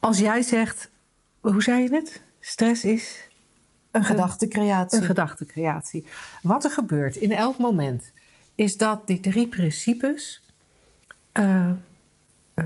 als 0.00 0.18
jij 0.18 0.42
zegt, 0.42 0.90
hoe 1.40 1.62
zei 1.62 1.82
je 1.82 1.94
het? 1.94 2.22
Stress 2.40 2.84
is 2.84 3.28
Een 3.90 4.04
gedachtencreatie. 4.04 4.98
een 4.98 5.04
gedachtencreatie. 5.04 6.04
Wat 6.42 6.64
er 6.64 6.70
gebeurt 6.70 7.16
in 7.16 7.32
elk 7.32 7.58
moment, 7.58 8.12
is 8.54 8.76
dat 8.76 9.06
die 9.06 9.20
drie 9.20 9.48
principes, 9.48 10.42
eh, 11.32 11.70
eh, 12.54 12.64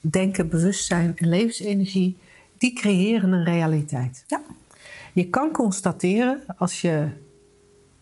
denken, 0.00 0.48
bewustzijn 0.48 1.12
en 1.16 1.28
levensenergie, 1.28 2.16
die 2.64 2.72
creëren 2.72 3.32
een 3.32 3.44
realiteit. 3.44 4.24
Ja. 4.26 4.40
Je 5.12 5.30
kan 5.30 5.50
constateren, 5.50 6.42
als 6.56 6.80
je, 6.80 7.08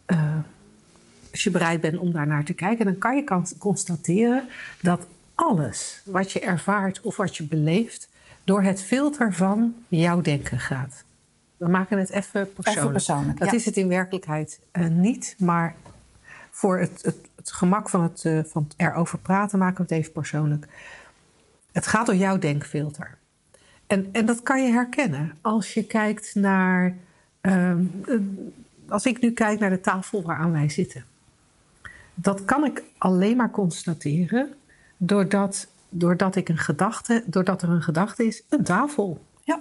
eh, 0.07 0.37
als 1.31 1.43
je 1.43 1.51
bereid 1.51 1.81
bent 1.81 1.99
om 1.99 2.13
daar 2.13 2.27
naar 2.27 2.45
te 2.45 2.53
kijken, 2.53 2.85
dan 2.85 2.99
kan 2.99 3.17
je 3.17 3.43
constateren 3.59 4.49
dat 4.81 5.07
alles 5.35 6.03
wat 6.05 6.33
je 6.33 6.41
ervaart 6.41 7.01
of 7.01 7.17
wat 7.17 7.37
je 7.37 7.45
beleeft, 7.45 8.09
door 8.45 8.63
het 8.63 8.83
filter 8.83 9.33
van 9.35 9.75
jouw 9.89 10.21
denken 10.21 10.59
gaat. 10.59 11.05
We 11.57 11.69
maken 11.69 11.99
het 11.99 12.11
even 12.11 12.53
persoonlijk. 12.53 12.77
Even 12.77 12.93
persoonlijk, 12.93 13.39
Dat 13.39 13.51
ja. 13.51 13.57
is 13.57 13.65
het 13.65 13.77
in 13.77 13.89
werkelijkheid 13.89 14.61
eh, 14.71 14.87
niet, 14.87 15.35
maar 15.39 15.75
voor 16.51 16.79
het, 16.79 17.03
het, 17.03 17.17
het 17.37 17.53
gemak 17.53 17.89
van 17.89 18.03
het, 18.03 18.25
eh, 18.25 18.39
van 18.45 18.63
het 18.69 18.75
erover 18.77 19.19
praten 19.19 19.59
maken 19.59 19.77
we 19.77 19.83
het 19.83 19.93
even 19.93 20.13
persoonlijk. 20.13 20.67
Het 21.73 21.87
gaat 21.87 22.07
door 22.07 22.17
jouw 22.17 22.39
denkfilter. 22.39 23.21
En, 23.93 24.09
en 24.13 24.27
dat 24.27 24.43
kan 24.43 24.63
je 24.63 24.73
herkennen 24.73 25.33
als 25.41 25.75
je 25.75 25.85
kijkt 25.85 26.35
naar. 26.35 26.97
ehm, 27.41 27.85
eh, 28.07 28.17
als 28.89 29.07
ik 29.07 29.21
nu 29.21 29.31
kijk 29.31 29.59
naar 29.59 29.71
de 29.71 29.81
tafel 29.81 30.23
waaraan 30.23 30.53
wij 30.53 30.69
zitten. 30.69 31.05
Dat 32.15 32.45
kan 32.45 32.65
ik 32.65 32.83
alleen 32.99 33.37
maar 33.37 33.51
constateren 33.51 34.55
doordat, 34.97 35.67
doordat, 35.89 36.37
ik 36.37 36.49
een 36.49 36.59
gedachte, 36.59 37.25
doordat 37.27 37.63
er 37.63 37.69
een 37.69 37.83
gedachte 37.83 38.27
is, 38.27 38.43
een 38.49 38.65
tafel. 38.65 39.25
Ja. 39.45 39.61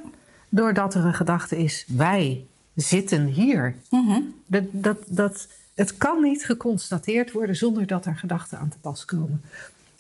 Doordat 0.50 0.94
er 0.94 1.06
een 1.06 1.14
gedachte 1.14 1.58
is, 1.58 1.86
wij 1.88 2.46
zitten 2.76 3.26
hier. 3.26 3.76
Mhm. 3.90 4.22
Dat, 4.46 4.64
dat, 4.72 4.98
dat, 5.08 5.48
het 5.76 5.98
kan 5.98 6.22
niet 6.22 6.46
geconstateerd 6.46 7.32
worden 7.32 7.56
zonder 7.56 7.88
dat 7.88 8.06
er 8.06 8.16
gedachten 8.16 8.58
aan 8.58 8.70
te 8.70 8.80
pas 8.80 9.06
komen. 9.06 9.42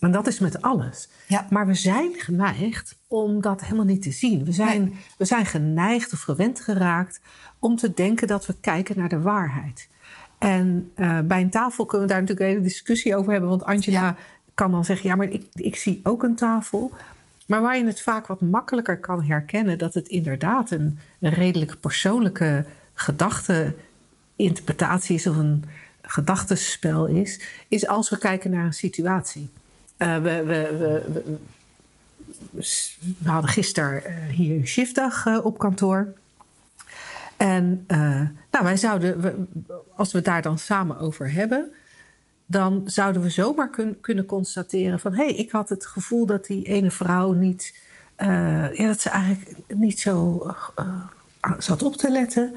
En 0.01 0.11
dat 0.11 0.27
is 0.27 0.39
met 0.39 0.61
alles. 0.61 1.09
Ja. 1.27 1.47
Maar 1.49 1.67
we 1.67 1.73
zijn 1.73 2.13
geneigd 2.13 2.95
om 3.07 3.41
dat 3.41 3.61
helemaal 3.61 3.85
niet 3.85 4.01
te 4.01 4.11
zien. 4.11 4.45
We 4.45 4.51
zijn, 4.51 4.83
Nee. 4.83 4.95
we 5.17 5.25
zijn 5.25 5.45
geneigd 5.45 6.13
of 6.13 6.21
gewend 6.21 6.59
geraakt 6.61 7.21
om 7.59 7.75
te 7.75 7.93
denken 7.93 8.27
dat 8.27 8.45
we 8.45 8.55
kijken 8.61 8.97
naar 8.97 9.09
de 9.09 9.21
waarheid. 9.21 9.89
En 10.37 10.91
eh, 10.95 11.19
bij 11.19 11.41
een 11.41 11.49
tafel 11.49 11.85
kunnen 11.85 12.07
we 12.07 12.13
daar 12.13 12.21
natuurlijk 12.21 12.49
een 12.49 12.55
hele 12.55 12.67
discussie 12.69 13.15
over 13.15 13.31
hebben. 13.31 13.49
Want 13.49 13.63
Angela 13.63 13.99
Ja. 14.01 14.15
kan 14.53 14.71
dan 14.71 14.85
zeggen: 14.85 15.09
ja, 15.09 15.15
maar 15.15 15.29
ik, 15.29 15.45
ik 15.53 15.75
zie 15.75 15.99
ook 16.03 16.23
een 16.23 16.35
tafel. 16.35 16.91
Maar 17.47 17.61
waar 17.61 17.77
je 17.77 17.85
het 17.85 18.01
vaak 18.01 18.27
wat 18.27 18.41
makkelijker 18.41 18.99
kan 18.99 19.23
herkennen 19.23 19.77
dat 19.77 19.93
het 19.93 20.07
inderdaad 20.07 20.71
een, 20.71 20.99
een 21.19 21.33
redelijk 21.33 21.79
persoonlijke 21.79 22.65
gedachte-interpretatie 22.93 25.15
is 25.15 25.27
of 25.27 25.37
een 25.37 25.63
gedachtenspel 26.01 27.05
is, 27.05 27.41
is 27.67 27.87
als 27.87 28.09
we 28.09 28.17
kijken 28.17 28.51
naar 28.51 28.65
een 28.65 28.73
situatie. 28.73 29.49
Eh, 30.01 30.17
we, 30.17 30.43
we, 32.51 32.59
hadden 33.23 33.49
gisteren 33.49 34.05
eh, 34.05 34.13
hier 34.27 34.55
een 34.55 34.67
shiftdag 34.67 35.25
eh, 35.25 35.45
op 35.45 35.57
kantoor. 35.57 36.13
En 37.37 37.85
nou, 38.51 38.63
wij 38.63 38.77
zouden, 38.77 39.47
als 39.95 40.11
we 40.11 40.17
het 40.17 40.27
daar 40.27 40.41
dan 40.41 40.57
samen 40.59 40.99
over 40.99 41.31
hebben, 41.31 41.71
dan 42.45 42.81
zouden 42.85 43.21
we 43.21 43.29
zomaar 43.29 43.69
kun- 43.69 43.99
kunnen 44.01 44.25
constateren 44.25 44.99
van... 44.99 45.13
hé, 45.13 45.23
hey, 45.25 45.35
ik 45.35 45.51
had 45.51 45.69
het 45.69 45.85
gevoel 45.85 46.25
dat 46.25 46.45
die 46.45 46.63
ene 46.63 46.91
vrouw 46.91 47.31
niet... 47.31 47.75
ja, 48.17 48.85
dat 48.87 49.01
ze 49.01 49.09
eigenlijk 49.09 49.63
niet 49.67 49.99
zo 49.99 50.45
zat 51.57 51.83
op 51.83 51.95
te 51.95 52.11
letten. 52.11 52.53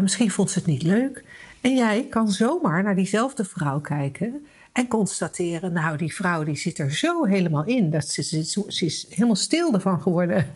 Misschien 0.00 0.30
vond 0.30 0.50
ze 0.50 0.58
het 0.58 0.68
niet 0.68 0.82
leuk. 0.82 1.24
En 1.60 1.76
jij 1.76 2.06
kan 2.10 2.30
zomaar 2.30 2.82
naar 2.82 2.94
diezelfde 2.94 3.44
vrouw 3.44 3.80
kijken... 3.80 4.46
en 4.78 4.88
constateren, 4.88 5.72
nou, 5.72 5.96
die 5.96 6.14
vrouw 6.14 6.44
die 6.44 6.56
zit 6.56 6.78
er 6.78 6.92
zo 6.92 7.24
helemaal 7.24 7.64
in... 7.64 7.90
dat 7.90 8.08
ze, 8.08 8.22
ze, 8.22 8.64
ze 8.68 8.84
is 8.84 9.06
helemaal 9.08 9.36
stil 9.36 9.72
ervan 9.74 10.00
geworden. 10.00 10.46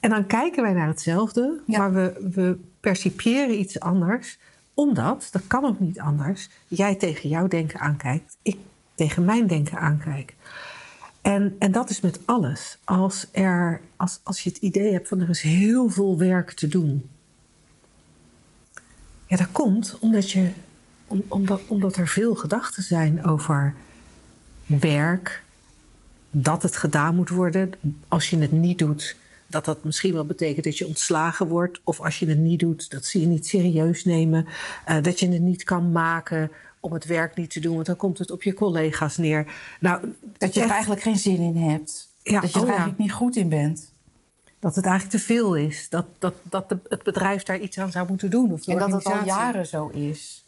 En 0.00 0.10
dan 0.10 0.26
kijken 0.26 0.62
wij 0.62 0.72
naar 0.72 0.86
hetzelfde, 0.86 1.60
Ja. 1.66 1.78
maar 1.78 1.92
we, 1.92 2.30
we 2.34 2.58
percipiëren 2.80 3.60
iets 3.60 3.80
anders. 3.80 4.38
Omdat, 4.74 5.28
dat 5.30 5.42
kan 5.46 5.64
ook 5.64 5.80
niet 5.80 6.00
anders, 6.00 6.48
jij 6.68 6.94
tegen 6.94 7.28
jouw 7.28 7.48
denken 7.48 7.80
aankijkt, 7.80 8.36
ik 8.42 8.56
tegen 8.94 9.24
mijn 9.24 9.46
denken 9.46 9.78
aankijk. 9.78 10.34
En, 11.22 11.56
en 11.58 11.72
dat 11.72 11.90
is 11.90 12.00
met 12.00 12.20
alles. 12.24 12.78
Als, 12.84 13.26
er, 13.32 13.80
als, 13.96 14.20
als 14.22 14.40
je 14.40 14.48
het 14.48 14.58
idee 14.58 14.92
hebt 14.92 15.08
van 15.08 15.20
er 15.20 15.28
is 15.28 15.40
heel 15.40 15.88
veel 15.88 16.18
werk 16.18 16.52
te 16.52 16.68
doen. 16.68 17.08
Ja, 19.26 19.36
dat 19.36 19.52
komt 19.52 19.96
omdat, 20.00 20.30
je, 20.30 20.50
om, 21.08 21.22
omdat, 21.28 21.60
omdat 21.66 21.96
er 21.96 22.08
veel 22.08 22.34
gedachten 22.34 22.82
zijn 22.82 23.24
over 23.24 23.74
werk, 24.66 25.42
dat 26.30 26.62
het 26.62 26.76
gedaan 26.76 27.14
moet 27.14 27.28
worden. 27.28 27.72
Als 28.08 28.30
je 28.30 28.38
het 28.38 28.52
niet 28.52 28.78
doet, 28.78 29.16
dat 29.46 29.64
dat 29.64 29.84
misschien 29.84 30.12
wel 30.12 30.26
betekent 30.26 30.64
dat 30.64 30.78
je 30.78 30.86
ontslagen 30.86 31.46
wordt. 31.48 31.80
Of 31.84 32.00
als 32.00 32.18
je 32.18 32.26
het 32.26 32.38
niet 32.38 32.60
doet, 32.60 32.90
dat 32.90 33.04
ze 33.04 33.20
je 33.20 33.26
niet 33.26 33.46
serieus 33.46 34.04
nemen. 34.04 34.46
Eh, 34.84 35.02
dat 35.02 35.20
je 35.20 35.28
het 35.28 35.42
niet 35.42 35.62
kan 35.64 35.92
maken 35.92 36.50
om 36.80 36.92
het 36.92 37.04
werk 37.04 37.36
niet 37.36 37.50
te 37.50 37.60
doen, 37.60 37.74
want 37.74 37.86
dan 37.86 37.96
komt 37.96 38.18
het 38.18 38.30
op 38.30 38.42
je 38.42 38.54
collega's 38.54 39.16
neer. 39.16 39.46
Nou, 39.80 40.14
Dat 40.38 40.54
je 40.54 40.60
er 40.60 40.70
eigenlijk 40.70 41.02
geen 41.02 41.18
zin 41.18 41.40
in 41.40 41.56
hebt. 41.56 42.08
Ja, 42.22 42.40
dat 42.40 42.52
je 42.52 42.56
er 42.56 42.64
oh 42.64 42.66
ja. 42.66 42.74
eigenlijk 42.74 43.02
niet 43.02 43.12
goed 43.12 43.36
in 43.36 43.48
bent. 43.48 43.92
dat 44.58 44.74
het 44.74 44.84
eigenlijk 44.84 45.16
te 45.16 45.24
veel 45.26 45.56
is. 45.56 45.88
Dat, 45.88 46.06
dat, 46.18 46.34
dat 46.42 46.68
de, 46.68 46.78
het 46.88 47.02
bedrijf 47.02 47.42
daar 47.42 47.58
iets 47.58 47.78
aan 47.78 47.90
zou 47.90 48.08
moeten 48.08 48.30
doen. 48.30 48.52
Of 48.52 48.66
En 48.66 48.78
dat 48.78 48.92
het 48.92 49.04
al 49.04 49.24
jaren 49.24 49.66
zo 49.66 49.88
is. 49.88 50.44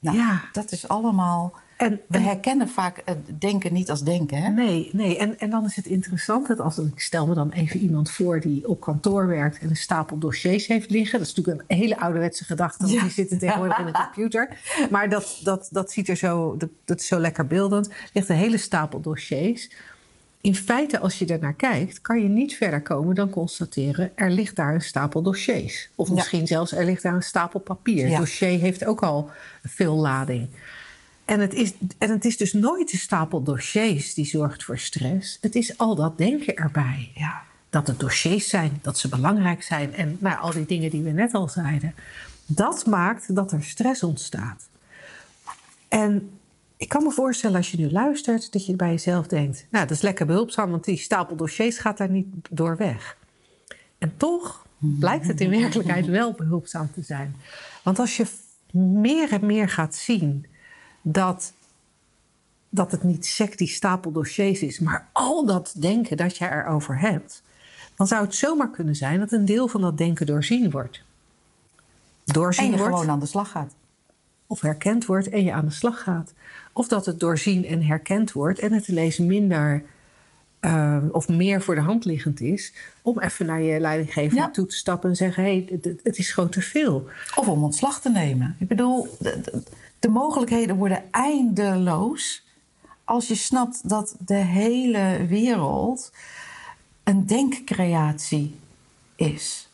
Nou, 0.00 0.16
Ja. 0.16 0.40
dat 0.52 0.72
is 0.72 0.88
allemaal... 0.88 1.52
En, 1.76 1.90
We 2.08 2.16
en- 2.16 2.22
herkennen 2.22 2.68
vaak 2.68 3.02
het 3.04 3.40
denken 3.40 3.72
niet 3.72 3.90
als 3.90 4.02
denken, 4.04 4.42
hè? 4.42 4.48
Nee, 4.50 4.90
nee. 4.92 5.18
En, 5.18 5.38
en 5.38 5.50
dan 5.50 5.64
is 5.64 5.76
het 5.76 5.86
interessant 5.86 6.46
dat 6.46 6.60
als 6.60 6.78
ik 6.78 7.00
stel 7.00 7.26
me 7.26 7.34
dan 7.34 7.50
even 7.50 7.80
iemand 7.80 8.10
voor 8.10 8.40
die 8.40 8.68
op 8.68 8.80
kantoor 8.80 9.26
werkt 9.26 9.58
en 9.58 9.68
een 9.70 9.76
stapel 9.76 10.18
dossiers 10.18 10.66
heeft 10.66 10.90
liggen. 10.90 11.18
Dat 11.18 11.28
is 11.28 11.34
natuurlijk 11.34 11.64
een 11.66 11.76
hele 11.76 11.98
ouderwetse 12.00 12.44
gedachte, 12.44 12.78
want 12.82 12.94
Ja. 12.94 13.00
die 13.02 13.10
zitten 13.10 13.38
tegenwoordig 13.38 13.78
in 13.78 13.86
de 13.86 13.92
computer. 14.12 14.58
Maar 14.90 15.08
dat, 15.08 15.40
dat, 15.44 15.68
dat 15.70 15.90
ziet 15.92 16.08
er 16.08 16.16
zo, 16.16 16.56
dat, 16.56 16.68
dat 16.84 17.00
is 17.00 17.06
zo 17.06 17.18
lekker 17.18 17.46
beeldend. 17.46 17.88
Er 17.88 18.10
ligt 18.12 18.28
een 18.28 18.36
hele 18.36 18.56
stapel 18.58 19.00
dossiers. 19.00 19.70
In 20.48 20.54
feite, 20.54 20.98
als 20.98 21.18
je 21.18 21.26
er 21.26 21.38
naar 21.38 21.54
kijkt, 21.54 22.00
kan 22.00 22.22
je 22.22 22.28
niet 22.28 22.56
verder 22.56 22.82
komen 22.82 23.14
dan 23.14 23.30
constateren: 23.30 24.10
er 24.14 24.30
ligt 24.30 24.56
daar 24.56 24.74
een 24.74 24.80
stapel 24.80 25.22
dossiers. 25.22 25.88
Of 25.94 26.08
Ja. 26.08 26.14
misschien 26.14 26.46
zelfs 26.46 26.72
er 26.72 26.84
ligt 26.84 27.02
daar 27.02 27.14
een 27.14 27.22
stapel 27.22 27.60
papier. 27.60 28.08
Ja. 28.08 28.18
Dossier 28.18 28.58
heeft 28.58 28.84
ook 28.84 29.02
al 29.02 29.30
veel 29.62 29.94
lading. 29.94 30.48
En 31.24 31.40
het, 31.40 31.54
is, 31.54 31.72
en 31.98 32.10
het 32.10 32.24
is 32.24 32.36
dus 32.36 32.52
nooit 32.52 32.90
de 32.90 32.96
stapel 32.96 33.42
dossiers 33.42 34.14
die 34.14 34.24
zorgt 34.24 34.64
voor 34.64 34.78
stress. 34.78 35.38
Het 35.40 35.54
is 35.54 35.78
al 35.78 35.94
dat 35.94 36.18
denken 36.18 36.56
erbij. 36.56 37.10
Ja. 37.14 37.42
Dat 37.70 37.86
het 37.86 38.00
dossiers 38.00 38.48
zijn, 38.48 38.78
dat 38.82 38.98
ze 38.98 39.08
belangrijk 39.08 39.62
zijn. 39.62 39.94
En 39.94 40.16
nou, 40.20 40.38
al 40.38 40.52
die 40.52 40.66
dingen 40.66 40.90
die 40.90 41.02
we 41.02 41.10
net 41.10 41.34
al 41.34 41.48
zeiden. 41.48 41.94
Dat 42.46 42.86
maakt 42.86 43.34
dat 43.34 43.52
er 43.52 43.64
stress 43.64 44.02
ontstaat. 44.02 44.68
En 45.88 46.30
ik 46.78 46.88
kan 46.88 47.02
me 47.02 47.10
voorstellen 47.10 47.56
als 47.56 47.70
je 47.70 47.78
nu 47.78 47.90
luistert 47.90 48.52
dat 48.52 48.66
je 48.66 48.76
bij 48.76 48.90
jezelf 48.90 49.26
denkt: 49.26 49.66
Nou, 49.70 49.86
dat 49.86 49.96
is 49.96 50.02
lekker 50.02 50.26
behulpzaam, 50.26 50.70
want 50.70 50.84
die 50.84 50.96
stapel 50.96 51.36
dossiers 51.36 51.78
gaat 51.78 51.98
daar 51.98 52.10
niet 52.10 52.26
door 52.50 52.76
weg. 52.76 53.16
En 53.98 54.16
toch 54.16 54.66
blijkt 54.78 55.26
het 55.26 55.40
in 55.40 55.50
werkelijkheid 55.50 56.06
wel 56.06 56.32
behulpzaam 56.32 56.90
te 56.92 57.02
zijn. 57.02 57.36
Want 57.82 57.98
als 57.98 58.16
je 58.16 58.26
meer 58.72 59.32
en 59.32 59.46
meer 59.46 59.68
gaat 59.68 59.94
zien 59.94 60.46
dat, 61.02 61.52
dat 62.68 62.90
het 62.90 63.02
niet 63.02 63.26
sec 63.26 63.58
die 63.58 63.68
stapel 63.68 64.12
dossiers 64.12 64.60
is, 64.60 64.78
maar 64.78 65.08
al 65.12 65.46
dat 65.46 65.74
denken 65.76 66.16
dat 66.16 66.36
je 66.36 66.50
erover 66.50 66.98
hebt, 66.98 67.42
dan 67.94 68.06
zou 68.06 68.24
het 68.24 68.34
zomaar 68.34 68.70
kunnen 68.70 68.96
zijn 68.96 69.18
dat 69.18 69.32
een 69.32 69.44
deel 69.44 69.68
van 69.68 69.80
dat 69.80 69.98
denken 69.98 70.26
doorzien 70.26 70.70
wordt. 70.70 71.02
Doorzien 72.24 72.64
en 72.64 72.70
je 72.70 72.76
wordt, 72.76 72.94
gewoon 72.94 73.10
aan 73.10 73.20
de 73.20 73.26
slag 73.26 73.50
gaat. 73.50 73.74
Of 74.46 74.60
herkend 74.60 75.06
wordt 75.06 75.28
en 75.28 75.44
je 75.44 75.52
aan 75.52 75.64
de 75.64 75.70
slag 75.70 76.02
gaat. 76.02 76.32
Of 76.78 76.88
dat 76.88 77.06
het 77.06 77.20
doorzien 77.20 77.64
en 77.64 77.82
herkend 77.82 78.32
wordt 78.32 78.58
en 78.58 78.72
het 78.72 78.88
lezen 78.88 79.26
minder 79.26 79.82
uh, 80.60 80.96
of 81.12 81.28
meer 81.28 81.62
voor 81.62 81.74
de 81.74 81.80
hand 81.80 82.04
liggend 82.04 82.40
is, 82.40 82.72
om 83.02 83.20
even 83.20 83.46
naar 83.46 83.62
je 83.62 83.80
leidinggever 83.80 84.50
toe 84.52 84.66
te 84.66 84.76
stappen 84.76 85.10
en 85.10 85.16
zeggen: 85.16 85.42
hé, 85.42 85.66
hey, 85.70 85.78
het, 86.02 86.18
is 86.18 86.32
gewoon 86.32 86.48
te 86.48 86.62
veel. 86.62 87.06
Of 87.34 87.48
om 87.48 87.64
ontslag 87.64 88.00
te 88.00 88.10
nemen. 88.10 88.56
Ik 88.58 88.68
bedoel, 88.68 89.16
de, 89.18 89.62
de, 89.98 90.08
mogelijkheden 90.08 90.76
worden 90.76 91.02
eindeloos 91.10 92.46
als 93.04 93.28
je 93.28 93.34
snapt 93.34 93.88
dat 93.88 94.16
de 94.26 94.34
hele 94.34 95.26
wereld 95.28 96.12
een 97.04 97.26
denkcreatie 97.26 98.54
is. 99.16 99.68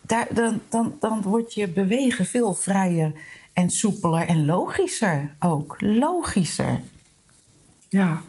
Daar, 0.00 0.28
dan, 0.34 0.60
dan, 0.68 0.96
dan 1.00 1.22
wordt 1.22 1.54
je 1.54 1.68
bewegen 1.68 2.26
veel 2.26 2.54
vrijer 2.54 3.12
en 3.52 3.70
soepeler 3.70 4.26
en 4.26 4.44
logischer 4.44 5.34
ook. 5.38 5.76
Logischer. 5.78 6.80
Ja, 7.88 8.22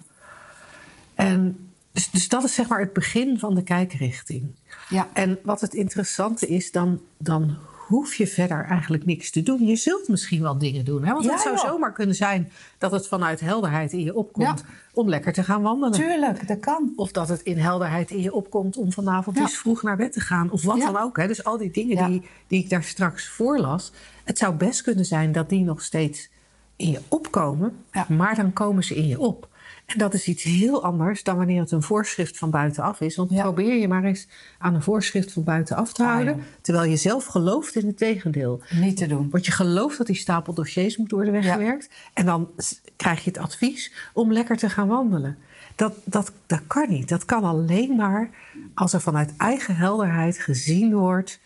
en 1.15 1.71
dus, 1.91 2.09
dus 2.09 2.29
dat 2.29 2.43
is 2.43 2.53
zeg 2.53 2.67
maar 2.67 2.79
het 2.79 2.93
begin 2.93 3.39
van 3.39 3.55
de 3.55 3.63
kijkrichting. 3.63 4.55
Ja. 4.89 5.07
En 5.13 5.39
wat 5.43 5.61
het 5.61 5.73
interessante 5.73 6.47
is, 6.47 6.71
dan, 6.71 7.01
dan 7.17 7.57
hoef 7.87 8.15
je 8.15 8.27
verder 8.27 8.65
eigenlijk 8.65 9.05
niks 9.05 9.31
te 9.31 9.43
doen. 9.43 9.65
Je 9.65 9.75
zult 9.75 10.07
misschien 10.07 10.41
wel 10.41 10.57
dingen 10.57 10.85
doen. 10.85 11.03
Hè? 11.03 11.13
Want 11.13 11.31
het 11.31 11.39
zou 11.39 11.57
zomaar 11.57 11.93
kunnen 11.93 12.15
zijn 12.15 12.51
dat 12.77 12.91
het 12.91 13.07
vanuit 13.07 13.39
helderheid 13.39 13.93
in 13.93 13.99
je 13.99 14.15
opkomt 14.15 14.63
om 14.93 15.09
lekker 15.09 15.33
te 15.33 15.43
gaan 15.43 15.61
wandelen. 15.61 15.99
Tuurlijk, 15.99 16.47
dat 16.47 16.59
kan. 16.59 16.93
Of 16.95 17.11
dat 17.11 17.29
het 17.29 17.41
in 17.41 17.57
helderheid 17.57 18.11
in 18.11 18.21
je 18.21 18.33
opkomt 18.33 18.77
om 18.77 18.91
vanavond 18.91 19.37
eens 19.37 19.57
vroeg 19.57 19.83
naar 19.83 19.97
bed 19.97 20.13
te 20.13 20.19
gaan. 20.19 20.51
Of 20.51 20.63
wat 20.63 20.79
dan 20.79 20.97
ook. 20.97 21.17
Hè? 21.17 21.27
Dus 21.27 21.43
al 21.43 21.57
die 21.57 21.71
dingen 21.71 22.09
die, 22.09 22.21
die 22.47 22.63
ik 22.63 22.69
daar 22.69 22.83
straks 22.83 23.27
voorlas. 23.27 23.91
Het 24.23 24.37
zou 24.37 24.55
best 24.55 24.81
kunnen 24.81 25.05
zijn 25.05 25.31
dat 25.31 25.49
die 25.49 25.63
nog 25.63 25.81
steeds 25.81 26.29
in 26.75 26.89
je 26.91 27.01
opkomen. 27.07 27.83
Maar 28.07 28.35
dan 28.35 28.53
komen 28.53 28.83
ze 28.83 28.95
in 28.95 29.07
je 29.07 29.19
op. 29.19 29.51
En 29.85 29.97
dat 29.97 30.13
is 30.13 30.27
iets 30.27 30.43
heel 30.43 30.83
anders 30.83 31.23
dan 31.23 31.37
wanneer 31.37 31.61
het 31.61 31.71
een 31.71 31.81
voorschrift 31.81 32.37
van 32.37 32.49
buitenaf 32.49 33.01
is. 33.01 33.15
Want 33.15 33.35
probeer 33.35 33.75
je 33.75 33.87
maar 33.87 34.03
eens 34.03 34.27
aan 34.57 34.73
een 34.73 34.81
voorschrift 34.81 35.31
van 35.31 35.43
buitenaf 35.43 35.93
te 35.93 36.03
ah, 36.03 36.09
houden. 36.11 36.43
terwijl 36.61 36.89
je 36.89 36.95
zelf 36.95 37.25
gelooft 37.25 37.75
in 37.75 37.87
het 37.87 37.97
tegendeel. 37.97 38.61
Niet 38.69 38.97
te 38.97 39.07
doen. 39.07 39.29
Want 39.29 39.45
je 39.45 39.51
gelooft 39.51 39.97
dat 39.97 40.07
die 40.07 40.15
stapel 40.15 40.53
dossiers 40.53 40.97
moet 40.97 41.11
worden 41.11 41.33
weggewerkt. 41.33 41.89
En 42.13 42.25
dan 42.25 42.49
krijg 42.95 43.23
je 43.23 43.29
het 43.29 43.39
advies 43.39 43.91
om 44.13 44.31
lekker 44.31 44.57
te 44.57 44.69
gaan 44.69 44.87
wandelen. 44.87 45.37
Dat, 45.75 45.93
dat, 46.03 46.31
dat 46.45 46.61
kan 46.67 46.89
niet. 46.89 47.09
Dat 47.09 47.25
kan 47.25 47.43
alleen 47.43 47.95
maar 47.95 48.29
als 48.73 48.93
er 48.93 49.01
vanuit 49.01 49.33
eigen 49.37 49.75
helderheid 49.75 50.39
gezien 50.39 50.93
wordt 50.93 51.39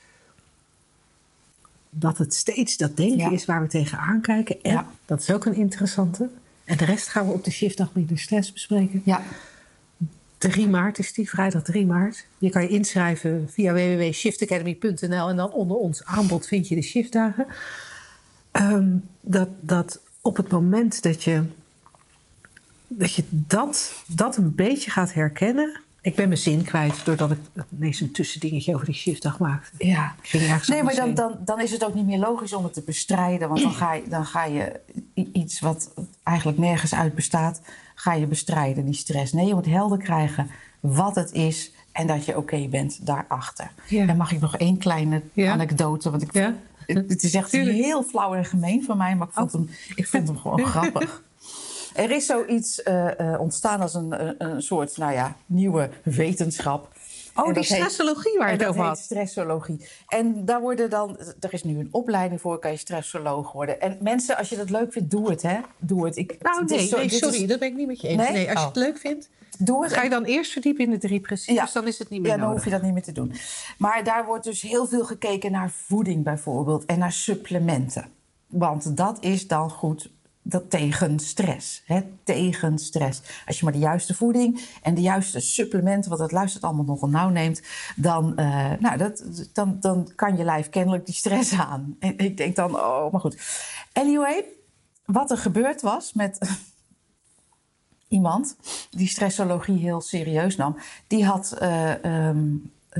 dat 2.00 2.18
het 2.18 2.34
steeds 2.34 2.77
dat 2.77 2.98
denken 2.98 3.32
is 3.32 3.46
waar 3.46 3.62
we 3.62 3.68
tegenaan 3.68 4.22
kijken. 4.22 4.62
En 4.62 4.86
dat 5.06 5.22
is 5.22 5.32
ook 5.32 5.46
een 5.46 5.56
interessante. 5.56 6.30
En 6.63 6.77
de 6.77 6.86
rest 6.86 7.08
gaan 7.08 7.27
we 7.27 7.34
op 7.34 7.44
de 7.44 7.51
shiftdag 7.51 7.94
minder 7.94 8.20
stress 8.20 8.54
bespreken. 8.54 9.01
Ja. 9.06 9.22
3 10.38 10.68
maart 10.68 11.00
is 11.00 11.13
die, 11.13 11.30
vrijdag 11.30 11.63
3 11.63 11.86
maart. 11.86 12.25
Je 12.38 12.50
kan 12.50 12.62
je 12.62 12.68
inschrijven 12.68 13.50
via 13.50 13.74
www.shiftacademy.nl 13.74 15.30
en 15.30 15.36
dan 15.36 15.52
onder 15.52 15.78
ons 15.78 16.04
aanbod 16.04 16.48
vind 16.48 16.67
je 16.67 16.76
de 16.76 16.82
shiftdagen. 16.82 17.45
Um, 18.52 19.04
dat, 19.21 19.50
dat 19.60 20.00
op 20.21 20.38
het 20.38 20.50
moment 20.50 21.04
dat 21.04 21.24
je, 21.24 21.43
dat, 22.88 23.13
je 23.13 23.24
dat, 23.30 24.04
dat 24.08 24.38
een 24.38 24.56
beetje 24.56 24.91
gaat 24.91 25.13
herkennen, 25.13 25.82
ik 26.08 26.15
ben 26.15 26.28
mijn 26.28 26.39
zin 26.39 26.63
kwijt 26.63 27.06
doordat 27.06 27.32
ik 27.32 27.38
ineens 27.78 28.00
een 28.00 28.12
tussendingetje 28.12 28.74
over 28.74 28.86
die 28.86 28.96
shiftdag 28.96 29.39
maakte. 29.39 29.86
Ja. 29.86 30.15
Nee, 30.67 30.84
maar 30.84 30.96
dan, 30.96 31.13
dan, 31.13 31.38
dan 31.46 31.62
is 31.62 31.72
het 31.72 31.86
ook 31.86 31.93
niet 31.93 32.06
meer 32.06 32.17
logisch 32.17 32.54
om 32.54 32.63
het 32.63 32.74
te 32.74 32.82
bestrijden. 32.82 33.50
Want 33.50 33.62
dan 33.62 33.72
ga, 33.72 33.93
je, 33.93 34.04
dan 34.10 34.26
ga 34.26 34.46
je 34.46 34.80
iets 35.13 35.60
wat 35.60 35.93
eigenlijk 36.24 36.58
nergens 36.58 36.93
uit 36.93 37.15
bestaat, 37.15 37.62
ga 37.96 38.13
je 38.13 38.28
bestrijden, 38.28 38.86
die 38.86 38.93
stress. 38.93 39.34
Nee, 39.34 39.46
je 39.46 39.54
moet 39.54 39.65
helder 39.65 39.98
krijgen 39.98 40.50
wat 40.80 41.15
het 41.15 41.32
is 41.32 41.72
en 41.91 42.08
dat 42.08 42.26
je 42.26 42.38
oké 42.38 42.67
bent 42.67 43.06
daarachter. 43.06 43.72
Ja. 43.88 44.06
Dan 44.06 44.17
mag 44.17 44.32
ik 44.32 44.39
nog 44.39 44.58
één 44.58 44.78
kleine 44.78 45.22
anekdote, 45.36 46.10
want 46.10 46.22
ik, 46.22 46.34
ja. 46.34 46.56
het, 46.86 47.24
is 47.24 47.34
echt 47.34 47.52
heel 47.52 48.04
flauw 48.04 48.34
en 48.34 48.46
gemeen 48.46 48.84
van 48.84 48.98
mij, 48.98 49.15
maar 49.15 49.28
ik 49.28 49.34
vond 49.34 49.52
hem, 49.52 49.70
ik 49.96 50.08
vond 50.08 50.28
hem 50.28 50.38
gewoon 50.38 50.65
grappig. 50.76 51.26
Er 51.97 52.12
is 52.12 52.25
zoiets 52.25 52.81
uh, 52.83 53.36
ontstaan 53.39 53.81
als 53.81 53.93
een, 53.93 54.43
een 54.43 54.62
soort 54.62 54.97
nou 54.97 55.13
ja, 55.13 55.36
nieuwe 55.45 55.89
wetenschap. 56.03 56.95
Oh, 57.36 57.53
die 57.53 57.63
stressologie 57.63 58.38
waar 58.38 58.51
je 58.51 58.57
het 58.57 58.65
over 58.65 58.81
had. 58.81 58.97
stressologie. 58.97 59.88
En 60.07 60.45
daar 60.45 60.62
worden 60.62 60.89
dan, 60.89 61.17
er 61.39 61.53
is 61.53 61.63
nu 61.63 61.79
een 61.79 61.88
opleiding 61.91 62.41
voor, 62.41 62.60
kan 62.60 62.71
je 62.71 62.77
stressoloog 62.77 63.51
worden. 63.51 63.81
En 63.81 63.97
mensen, 64.01 64.38
als 64.38 64.49
je 64.49 64.55
dat 64.55 64.69
leuk 64.69 64.91
vindt, 64.91 65.12
doe 65.12 65.29
het, 65.29 65.41
hè? 65.41 65.60
Doe 65.77 66.05
het. 66.05 66.15
Ik, 66.15 66.36
nou, 66.41 66.65
nee, 66.65 66.89
nee 66.95 67.10
sorry, 67.10 67.47
dat 67.47 67.60
ben 67.60 67.67
ik 67.67 67.75
niet 67.75 67.88
met 67.88 68.01
je 68.01 68.07
eens. 68.07 68.29
Nee, 68.29 68.49
als 68.49 68.60
je 68.60 68.67
het 68.67 68.77
oh. 68.77 68.83
leuk 68.83 68.97
vindt, 68.97 69.29
doe 69.57 69.83
het. 69.83 69.93
Ga 69.93 70.03
je 70.03 70.10
dan 70.10 70.23
eerst 70.23 70.51
verdiepen 70.51 70.83
in 70.83 70.91
de 70.91 70.97
drie 70.97 71.19
precies, 71.19 71.55
ja. 71.55 71.69
dan 71.73 71.88
is 71.88 71.99
het 71.99 72.10
niet 72.10 72.21
meer 72.21 72.31
Ja, 72.31 72.38
dan 72.38 72.51
hoef 72.51 72.63
je 72.63 72.69
dat 72.69 72.81
niet 72.81 72.93
meer 72.93 73.03
te 73.03 73.12
doen. 73.12 73.33
Maar 73.77 74.03
daar 74.03 74.25
wordt 74.25 74.43
dus 74.43 74.62
heel 74.62 74.88
veel 74.88 75.05
gekeken 75.05 75.51
naar 75.51 75.71
voeding 75.86 76.23
bijvoorbeeld 76.23 76.86
en 76.86 76.99
naar 76.99 77.12
supplementen. 77.12 78.05
Want 78.47 78.97
dat 78.97 79.17
is 79.23 79.47
dan 79.47 79.69
goed 79.69 80.12
dat 80.49 80.69
tegen 80.69 81.19
stress. 81.19 81.81
Hè? 81.86 82.01
Tegen 82.23 82.77
stress. 82.77 83.21
Als 83.45 83.57
je 83.57 83.63
maar 83.63 83.73
de 83.73 83.79
juiste 83.79 84.13
voeding 84.13 84.67
en 84.81 84.93
de 84.93 85.01
juiste 85.01 85.39
supplementen, 85.39 86.10
wat 86.10 86.19
het 86.19 86.31
luistert 86.31 86.63
allemaal 86.63 86.86
nogal 86.86 87.10
nauw 87.10 87.29
neemt, 87.29 87.62
dan, 87.95 88.33
uh, 88.36 88.71
nou, 88.79 88.97
dat, 88.97 89.23
dan, 89.53 89.77
dan 89.79 90.12
kan 90.15 90.38
je 90.38 90.43
lijf 90.43 90.69
kennelijk 90.69 91.05
die 91.05 91.15
stress 91.15 91.53
aan. 91.53 91.95
En 91.99 92.17
ik 92.17 92.38
denk 92.38 92.55
dan, 92.55 92.75
oh, 92.75 93.12
maar 93.12 93.21
goed. 93.21 93.38
Anyway, 93.93 94.45
wat 95.05 95.31
er 95.31 95.38
gebeurd 95.38 95.81
was 95.81 96.13
met 96.13 96.39
iemand 98.07 98.55
die 98.89 99.07
stressologie 99.07 99.77
heel 99.77 100.01
serieus 100.01 100.55
nam, 100.55 100.77
die 101.07 101.25
had. 101.25 101.51
Eh, 101.51 102.29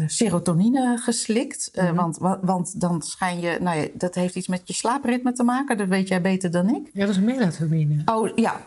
serotonine 0.05 0.97
geslikt. 0.97 1.71
Uh, 1.73 1.91
want, 1.91 2.17
want 2.41 2.81
dan 2.81 3.01
schijn 3.01 3.39
je, 3.39 3.57
nou 3.62 3.79
ja, 3.79 3.88
dat 3.93 4.15
heeft 4.15 4.36
iets 4.36 4.47
met 4.47 4.62
je 4.63 4.73
slaapritme 4.73 5.31
te 5.31 5.43
maken. 5.43 5.77
Dat 5.77 5.88
weet 5.88 6.07
jij 6.07 6.21
beter 6.21 6.51
dan 6.51 6.75
ik. 6.75 6.89
Ja, 6.93 7.05
dat 7.05 7.15
is 7.15 7.21
melatonine. 7.21 8.01
Oh 8.05 8.29
ja, 8.36 8.62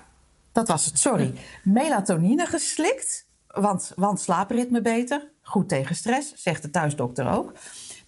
dat 0.53 0.69
was 0.69 0.85
het, 0.85 0.99
sorry. 0.99 1.35
Melatonine 1.63 2.47
geslikt, 2.47 3.27
want, 3.47 3.93
want 3.97 4.21
slaapritme 4.21 4.81
beter. 4.81 5.29
Goed 5.43 5.69
tegen 5.69 5.97
stress, 5.97 6.33
zegt 6.35 6.63
de 6.63 6.71
thuisdokter 6.71 7.31
ook. 7.31 7.53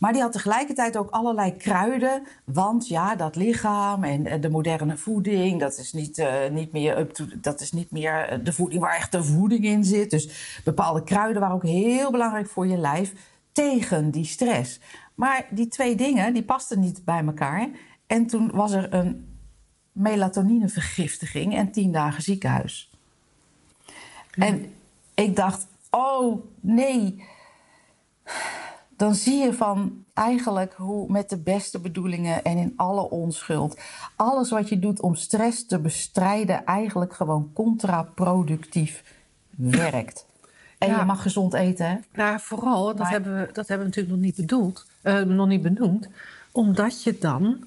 Maar 0.03 0.13
die 0.13 0.23
had 0.23 0.33
tegelijkertijd 0.33 0.97
ook 0.97 1.11
allerlei 1.11 1.57
kruiden. 1.57 2.23
Want 2.45 2.89
ja, 2.89 3.17
dat 3.17 3.37
lichaam 3.37 4.05
en 4.05 4.41
de 4.41 4.49
moderne 4.51 4.97
voeding, 4.97 5.61
dat 5.61 5.79
is 5.79 5.93
niet, 5.93 6.19
uh, 6.19 6.49
niet 6.51 6.73
meer 6.73 6.99
up 6.99 7.13
to, 7.13 7.25
dat 7.41 7.61
is 7.61 7.73
niet 7.73 7.91
meer 7.91 8.29
eh, 8.29 8.39
de 8.45 8.53
voeding 8.53 8.81
waar 8.81 8.97
echt 8.97 9.13
de 9.13 9.25
voeding 9.25 9.65
in 9.65 9.85
zit. 9.85 10.11
Dus 10.11 10.59
bepaalde 10.65 11.05
kruiden 11.05 11.41
waren 11.41 11.57
ook 11.57 11.63
heel 11.63 12.11
belangrijk 12.11 12.49
voor 12.49 12.67
je 12.67 12.77
lijf 12.77 13.13
tegen 13.53 14.11
die 14.11 14.25
stress. 14.25 14.81
Maar 15.15 15.47
die 15.51 15.69
twee 15.69 15.95
dingen, 15.95 16.33
die 16.33 16.45
pasten 16.45 16.81
niet 16.81 17.05
bij 17.05 17.25
elkaar. 17.25 17.69
En 18.07 18.27
toen 18.27 18.51
was 18.51 18.73
er 18.73 18.95
een 18.95 19.39
melatoninevergiftiging 19.93 21.55
en 21.57 21.73
tien 21.73 21.93
dagen 21.93 22.23
ziekenhuis. 22.23 22.91
En 24.31 24.75
ik 25.15 25.37
dacht, 25.37 25.67
oh 25.91 26.45
nee 26.61 27.25
dan 29.03 29.15
zie 29.15 29.39
je 29.39 29.55
van 29.55 30.05
eigenlijk 30.15 30.75
hoe 30.75 31.13
met 31.13 31.29
de 31.31 31.39
beste 31.39 31.81
bedoelingen 31.81 32.45
en 32.45 32.57
in 32.57 32.73
alle 32.77 33.11
onschuld 33.11 33.81
alles 34.17 34.51
wat 34.51 34.69
je 34.69 34.79
doet 34.79 35.01
om 35.01 35.15
stress 35.15 35.67
te 35.67 35.79
bestrijden 35.79 36.65
eigenlijk 36.65 37.15
gewoon 37.15 37.51
contraproductief 37.55 39.03
werkt. 39.51 40.27
En 40.79 40.89
je 40.89 41.05
mag 41.05 41.23
gezond 41.23 41.55
eten, 41.55 41.87
hè? 41.87 41.97
Nou, 42.13 42.41
vooral, 42.41 42.97
dat, 42.97 43.09
hebben 43.09 43.35
we, 43.35 43.53
dat 43.53 43.69
hebben 43.69 43.79
we 43.79 43.85
natuurlijk 43.85 44.15
nog 44.15 44.25
niet 44.25 44.37
bedoeld, 44.37 44.87
uh, 45.03 45.21
nog 45.21 45.49
niet 45.49 45.63
benoemd, 45.63 46.09
omdat 46.53 47.03
je 47.03 47.19
dan 47.19 47.65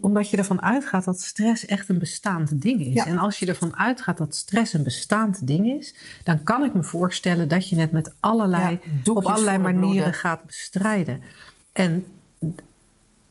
omdat 0.00 0.30
je 0.30 0.36
ervan 0.36 0.62
uitgaat 0.62 1.04
dat 1.04 1.20
stress 1.20 1.66
echt 1.66 1.88
een 1.88 1.98
bestaand 1.98 2.62
ding 2.62 2.80
is. 2.80 3.04
En 3.04 3.18
als 3.18 3.38
je 3.38 3.46
ervan 3.46 3.76
uitgaat 3.76 4.18
dat 4.18 4.34
stress 4.34 4.72
een 4.72 4.82
bestaand 4.82 5.46
ding 5.46 5.66
is, 5.80 5.94
dan 6.24 6.42
kan 6.42 6.64
ik 6.64 6.74
me 6.74 6.82
voorstellen 6.82 7.48
dat 7.48 7.68
je 7.68 7.76
het 7.76 7.92
met 7.92 8.14
allerlei, 8.20 8.78
op 9.04 9.24
allerlei 9.24 9.58
manieren 9.58 10.14
gaat 10.14 10.44
bestrijden. 10.46 11.22
En, 11.72 12.06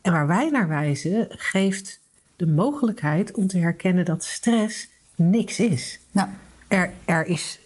en 0.02 0.12
waar 0.12 0.28
wij 0.28 0.50
naar 0.50 0.68
wijzen, 0.68 1.26
geeft 1.30 2.00
de 2.36 2.48
mogelijkheid 2.48 3.32
om 3.32 3.48
te 3.48 3.58
herkennen 3.58 4.06
dat 4.06 4.24
stress 4.24 4.88
niks 5.16 5.60
is. 5.60 6.00
Nou, 6.12 6.30
Er, 6.68 6.92
er, 7.06 7.26
is, 7.26 7.60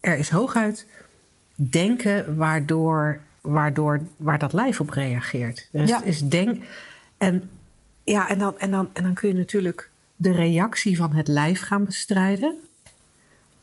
er 0.00 0.18
is 0.18 0.30
hooguit 0.30 0.86
denken 1.54 2.36
waardoor, 2.36 3.20
waardoor, 3.40 4.00
waar 4.16 4.38
dat 4.38 4.52
lijf 4.52 4.80
op 4.80 4.90
reageert. 4.90 5.68
Er 5.72 5.86
Ja. 5.86 6.02
is 6.02 6.20
denk, 6.22 6.64
en, 7.18 7.50
ja, 8.10 8.28
en, 8.28 8.38
dan, 8.38 8.58
en, 8.58 8.70
dan, 8.70 8.88
en 8.92 9.02
dan 9.02 9.14
kun 9.14 9.28
je 9.28 9.34
natuurlijk 9.34 9.90
de 10.16 10.32
reactie 10.32 10.96
van 10.96 11.12
het 11.12 11.28
lijf 11.28 11.60
gaan 11.60 11.84
bestrijden. 11.84 12.54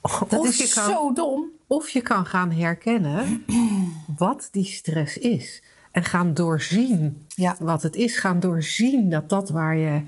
dat 0.02 0.40
of 0.40 0.48
is 0.48 0.58
je 0.58 0.74
kan, 0.74 0.90
zo 0.92 1.14
dom. 1.14 1.46
Of 1.68 1.90
je 1.90 2.02
kan 2.02 2.26
gaan 2.26 2.52
herkennen 2.52 3.46
wat 4.18 4.50
die 4.52 4.66
stress 4.66 5.18
is. 5.18 5.64
En 5.92 6.04
gaan 6.04 6.34
doorzien 6.34 7.26
Ja. 7.28 7.56
wat 7.60 7.82
het 7.82 7.96
is. 7.96 8.18
Gaan 8.18 8.40
doorzien 8.40 9.10
dat 9.10 9.30
dat 9.30 9.50
waar 9.50 9.76
je. 9.76 10.02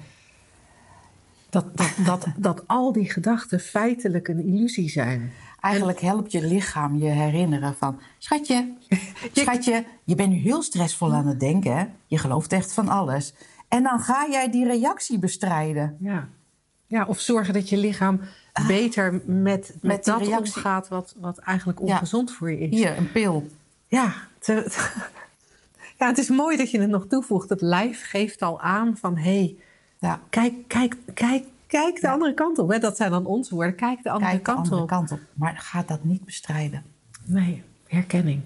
Dat, 1.50 1.78
dat, 1.78 1.94
dat, 2.06 2.26
dat 2.38 2.68
al 2.68 2.92
die 2.92 3.12
gedachten 3.12 3.60
feitelijk 3.60 4.28
een 4.28 4.46
illusie 4.46 4.90
zijn. 4.90 5.32
Eigenlijk 5.60 6.00
helpt 6.00 6.32
je 6.32 6.42
lichaam 6.42 6.98
je 6.98 7.10
herinneren 7.10 7.76
van... 7.76 8.00
Schatje, 8.18 8.74
schatje, 9.34 9.86
je 10.04 10.16
bent 10.16 10.30
nu 10.30 10.36
heel 10.36 10.62
stressvol 10.62 11.14
aan 11.14 11.28
het 11.28 11.40
denken. 11.40 11.78
hè? 11.78 11.86
Je 12.08 12.18
gelooft 12.18 12.54
echt 12.54 12.74
van 12.74 12.88
alles. 12.88 13.34
En 13.70 13.84
dan 13.84 14.00
ga 14.00 14.28
jij 14.30 14.52
die 14.52 14.66
reactie 14.66 15.20
bestrijden. 15.20 15.98
Ja. 16.00 16.28
ja, 16.88 17.06
of 17.06 17.20
zorgen 17.20 17.54
dat 17.54 17.70
je 17.70 17.78
lichaam 17.78 18.20
beter 18.68 19.22
met, 19.26 19.76
met, 19.82 20.08
Ah. 20.08 20.18
Dat 20.18 20.28
reactie. 20.28 20.56
omgaat 20.56 20.88
wat, 20.88 21.16
wat 21.18 21.38
eigenlijk 21.38 21.80
Ja. 21.80 21.86
ongezond 21.86 22.32
voor 22.32 22.52
je 22.52 22.60
is. 22.60 22.70
Hier, 22.70 22.98
een 22.98 23.12
pil. 23.12 23.48
Ja, 23.88 24.14
te- 24.40 24.88
ja, 26.00 26.08
het 26.08 26.18
is 26.18 26.30
mooi 26.30 26.58
dat 26.58 26.72
je 26.72 26.80
het 26.80 26.90
nog 26.90 27.06
toevoegt. 27.08 27.50
Het 27.50 27.62
lijf 27.62 28.10
geeft 28.10 28.42
al 28.42 28.62
aan 28.62 28.98
van 28.98 29.18
hé, 29.18 29.24
hey, 29.40 29.56
Ja, 30.00 30.20
kijk, 30.30 30.54
kijk, 30.68 30.96
kijk, 31.14 31.44
kijk 31.68 32.02
de 32.02 32.10
andere 32.10 32.34
kant 32.34 32.58
op. 32.60 32.70
Hè? 32.70 32.80
Dat 32.80 32.98
zijn 32.98 33.12
dan 33.12 33.26
onze 33.26 33.56
woorden. 33.56 33.76
Kijk 33.76 34.04
de 34.04 34.10
andere 34.10 34.32
kijk 34.32 34.46
de 34.46 34.52
kant 34.52 34.64
andere 34.64 34.82
op. 34.82 34.88
kant 34.88 35.12
op. 35.12 35.20
Maar 35.34 35.58
ga 35.58 35.84
dat 35.88 36.04
niet 36.04 36.26
bestrijden. 36.26 36.84
Nee, 37.24 37.64
herkenning. 37.88 38.42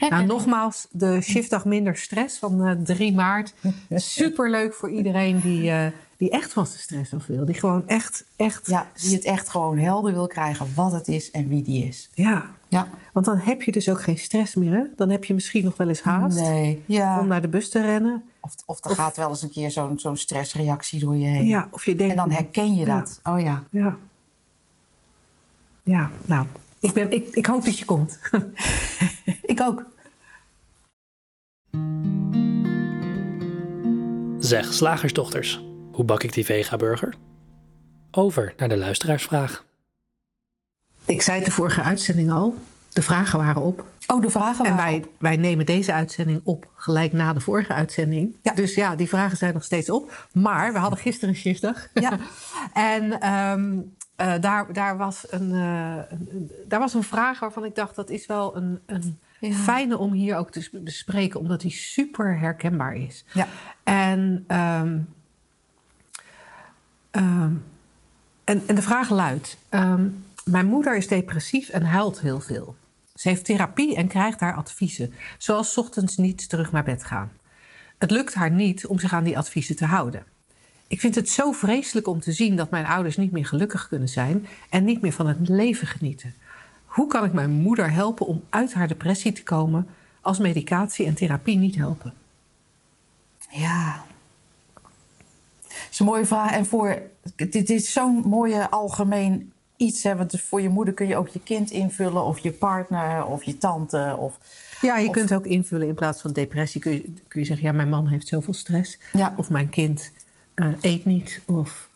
Nou, 0.00 0.26
nogmaals, 0.26 0.86
de 0.90 1.20
shiftdag 1.20 1.64
minder 1.64 1.96
stress 1.96 2.38
van 2.38 2.64
eh 2.66 2.70
3 2.84 3.14
maart. 3.14 3.54
Superleuk 3.90 4.74
voor 4.74 4.90
iedereen 4.90 5.40
die, 5.40 5.70
eh, 5.70 5.86
die 6.16 6.30
echt 6.30 6.52
van 6.52 6.66
zijn 6.66 6.78
stress 6.78 7.14
af 7.14 7.26
wil. 7.26 7.44
Die 7.44 7.54
gewoon 7.54 7.88
echt, 7.88 8.24
echt... 8.36 8.66
Ja, 8.66 8.86
die 9.02 9.14
het 9.14 9.24
echt 9.24 9.48
gewoon 9.48 9.78
helder 9.78 10.12
wil 10.12 10.26
krijgen 10.26 10.66
wat 10.74 10.92
het 10.92 11.08
is 11.08 11.30
en 11.30 11.48
wie 11.48 11.62
die 11.62 11.84
is. 11.86 12.10
Ja, 12.14 12.50
Ja. 12.68 12.88
want 13.12 13.26
dan 13.26 13.36
heb 13.38 13.62
je 13.62 13.72
dus 13.72 13.88
ook 13.88 14.02
geen 14.02 14.18
stress 14.18 14.54
meer. 14.54 14.72
Hè? 14.72 14.82
Dan 14.96 15.10
heb 15.10 15.24
je 15.24 15.34
misschien 15.34 15.64
nog 15.64 15.76
wel 15.76 15.88
eens 15.88 16.02
haast 16.02 16.40
Nee. 16.40 16.82
Ja. 16.86 17.20
om 17.20 17.26
naar 17.26 17.42
de 17.42 17.48
bus 17.48 17.68
te 17.70 17.80
rennen. 17.80 18.22
Of, 18.40 18.54
of 18.66 18.84
er 18.84 18.90
gaat 18.94 19.16
wel 19.16 19.28
eens 19.28 19.42
een 19.42 19.50
keer 19.50 19.70
zo'n 19.70 19.98
zo'n 19.98 20.16
stressreactie 20.16 21.00
door 21.00 21.16
je 21.16 21.26
heen. 21.26 21.46
Ja, 21.46 21.68
of 21.70 21.84
je 21.84 21.94
denkt... 21.96 22.12
En 22.12 22.18
dan 22.18 22.30
herken 22.30 22.74
je 22.74 22.86
Ja. 22.86 22.98
dat. 22.98 23.20
Oh 23.24 23.40
ja. 23.40 23.62
Ja. 23.70 23.96
Ja, 25.82 26.10
nou, 26.24 26.46
ik, 26.84 26.92
ben, 26.92 27.10
ik, 27.10 27.28
ik 27.28 27.46
hoop 27.46 27.64
dat 27.64 27.78
je 27.78 27.84
komt. 27.84 28.18
Ik 29.52 29.60
ook. 29.60 29.84
Zeg, 34.38 34.72
slagersdochters, 34.72 35.64
hoe 35.92 36.04
bak 36.04 36.22
ik 36.22 36.32
die 36.32 36.44
vega-burger? 36.44 37.14
Over 38.10 38.54
naar 38.56 38.68
de 38.68 38.76
luisteraarsvraag. 38.76 39.64
ik 41.04 41.22
zei 41.22 41.36
het 41.36 41.46
de 41.46 41.52
vorige 41.52 41.82
uitzending 41.82 42.30
al. 42.30 42.54
De 42.92 43.02
vragen 43.02 43.38
waren 43.38 43.62
op. 43.62 43.84
Oh, 44.06 44.20
de 44.20 44.30
vragen 44.30 44.64
En 44.64 44.76
waren 44.76 45.00
wij, 45.00 45.10
wij 45.18 45.36
nemen 45.36 45.66
deze 45.66 45.92
uitzending 45.92 46.40
op 46.44 46.68
gelijk 46.74 47.12
na 47.12 47.32
de 47.32 47.40
vorige 47.40 47.72
uitzending. 47.72 48.36
Ja. 48.42 48.52
Dus 48.52 48.74
ja, 48.74 48.96
die 48.96 49.08
vragen 49.08 49.36
zijn 49.36 49.54
nog 49.54 49.64
steeds 49.64 49.90
op. 49.90 50.28
Maar 50.32 50.72
we 50.72 50.78
hadden 50.78 50.98
gisteren 50.98 51.28
een 51.28 51.40
shiftdag. 51.40 51.88
Ja. 51.94 52.18
en 52.94 53.20
ehm, 53.20 53.78
eh, 54.16 54.34
daar, 54.40 54.72
daar, 54.72 54.96
was 54.96 55.26
een, 55.32 55.52
eh, 55.52 55.96
een- 56.10 56.50
daar 56.68 56.80
was 56.80 56.94
een 56.94 57.02
vraag 57.02 57.40
waarvan 57.40 57.64
ik 57.64 57.74
dacht... 57.74 57.94
dat 57.96 58.10
is 58.10 58.26
wel 58.26 58.56
een, 58.56 58.80
een 58.86 59.18
Ja. 59.40 59.52
fijne 59.54 59.98
om 59.98 60.12
hier 60.12 60.36
ook 60.36 60.50
te 60.50 60.68
bespreken... 60.72 61.40
omdat 61.40 61.60
die 61.60 61.70
super 61.70 62.38
herkenbaar 62.38 62.94
is. 62.96 63.24
Ja. 63.32 63.46
En, 63.82 64.44
ehm, 64.46 64.98
ehm, 67.10 67.52
en, 68.44 68.62
en 68.66 68.74
de 68.74 68.82
vraag 68.82 69.10
luidt: 69.10 69.56
ehm, 69.68 70.08
Mijn 70.44 70.66
moeder 70.66 70.96
is 70.96 71.08
depressief 71.08 71.68
en 71.68 71.82
huilt 71.82 72.20
heel 72.20 72.40
veel. 72.40 72.76
Ze 73.14 73.28
heeft 73.28 73.44
therapie 73.44 73.96
en 73.96 74.08
krijgt 74.08 74.40
haar 74.40 74.54
adviezen, 74.54 75.12
zoals 75.38 75.72
's 75.72 75.76
ochtends 75.76 76.16
niet 76.16 76.48
terug 76.48 76.72
naar 76.72 76.84
bed 76.84 77.04
gaan. 77.04 77.32
Het 77.98 78.10
lukt 78.10 78.34
haar 78.34 78.50
niet 78.50 78.86
om 78.86 78.98
zich 78.98 79.12
aan 79.12 79.24
die 79.24 79.38
adviezen 79.38 79.76
te 79.76 79.84
houden. 79.84 80.24
Ik 80.88 81.00
vind 81.00 81.14
het 81.14 81.28
zo 81.30 81.52
vreselijk 81.52 82.06
om 82.08 82.20
te 82.20 82.32
zien 82.32 82.56
dat 82.56 82.70
mijn 82.70 82.86
ouders 82.86 83.16
niet 83.16 83.32
meer 83.32 83.46
gelukkig 83.46 83.88
kunnen 83.88 84.08
zijn 84.08 84.46
en 84.70 84.84
niet 84.84 85.00
meer 85.00 85.12
van 85.12 85.26
het 85.26 85.48
leven 85.48 85.86
genieten. 85.86 86.34
Hoe 86.84 87.06
kan 87.06 87.24
ik 87.24 87.32
mijn 87.32 87.50
moeder 87.50 87.92
helpen 87.92 88.26
om 88.26 88.42
uit 88.48 88.74
haar 88.74 88.88
depressie 88.88 89.32
te 89.32 89.42
komen 89.42 89.88
als 90.20 90.38
medicatie 90.38 91.06
en 91.06 91.14
therapie 91.14 91.56
niet 91.58 91.74
helpen? 91.76 92.12
Ja. 93.50 94.04
Dat 95.62 95.72
is 95.90 95.98
een 95.98 96.06
mooie 96.06 96.26
vraag. 96.26 96.52
En 96.52 96.66
voor, 96.66 97.02
dit 97.36 97.70
is 97.70 97.92
zo'n 97.92 98.22
mooie 98.26 98.70
algemeen 98.70 99.52
iets. 99.76 100.02
Hè, 100.02 100.16
want 100.16 100.40
voor 100.40 100.60
je 100.60 100.68
moeder 100.68 100.94
kun 100.94 101.06
je 101.06 101.16
ook 101.16 101.28
je 101.28 101.40
kind 101.40 101.70
invullen, 101.70 102.24
of 102.24 102.38
je 102.38 102.52
partner, 102.52 103.24
of 103.24 103.42
je 103.44 103.58
tante. 103.58 104.16
Of, 104.18 104.38
Ja, 104.80 104.96
je 104.96 105.06
Of- 105.08 105.12
kunt 105.14 105.34
ook 105.34 105.46
invullen 105.46 105.88
in 105.88 105.94
plaats 105.94 106.20
van 106.20 106.32
depressie. 106.32 106.80
Kun 106.80 106.92
je, 106.92 107.12
kun 107.28 107.40
je 107.40 107.46
zeggen, 107.46 107.66
ja, 107.66 107.72
mijn 107.72 107.88
man 107.88 108.06
heeft 108.08 108.28
zoveel 108.28 108.54
stress. 108.54 108.98
Ja. 109.12 109.34
Of 109.36 109.50
mijn 109.50 109.68
kind 109.68 110.10
eh, 110.54 110.68
eet 110.80 111.04
niet. 111.04 111.40
Of 111.46 111.88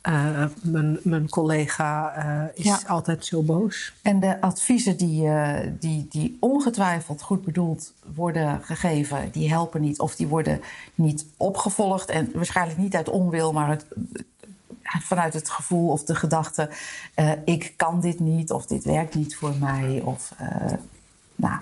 eh, 0.00 0.44
mijn, 0.62 0.98
mijn 1.02 1.28
collega 1.28 2.14
eh, 2.14 2.58
is 2.58 2.64
Ja. 2.64 2.80
altijd 2.86 3.24
zo 3.24 3.42
boos. 3.42 3.92
En 4.02 4.20
de 4.20 4.40
adviezen 4.40 4.96
die, 4.96 5.28
die, 5.78 6.06
die 6.10 6.36
ongetwijfeld 6.40 7.22
goed 7.22 7.44
bedoeld 7.44 7.92
worden 8.14 8.60
gegeven, 8.62 9.30
die 9.30 9.48
helpen 9.50 9.80
niet. 9.80 9.98
Of 10.00 10.16
die 10.16 10.26
worden 10.26 10.60
niet 10.94 11.26
opgevolgd. 11.36 12.08
En 12.08 12.30
waarschijnlijk 12.34 12.78
niet 12.78 12.96
uit 12.96 13.08
onwil, 13.08 13.52
maar 13.52 13.68
het, 13.68 13.86
vanuit 14.82 15.34
het 15.34 15.50
gevoel 15.50 15.90
of 15.90 16.04
de 16.04 16.14
gedachte: 16.14 16.70
ik 17.44 17.72
kan 17.76 18.00
dit 18.00 18.20
niet, 18.20 18.50
of 18.52 18.66
dit 18.66 18.84
werkt 18.84 19.14
niet 19.14 19.36
voor 19.36 19.54
mij. 19.60 20.00
Of, 20.04 20.34
nou. 21.34 21.60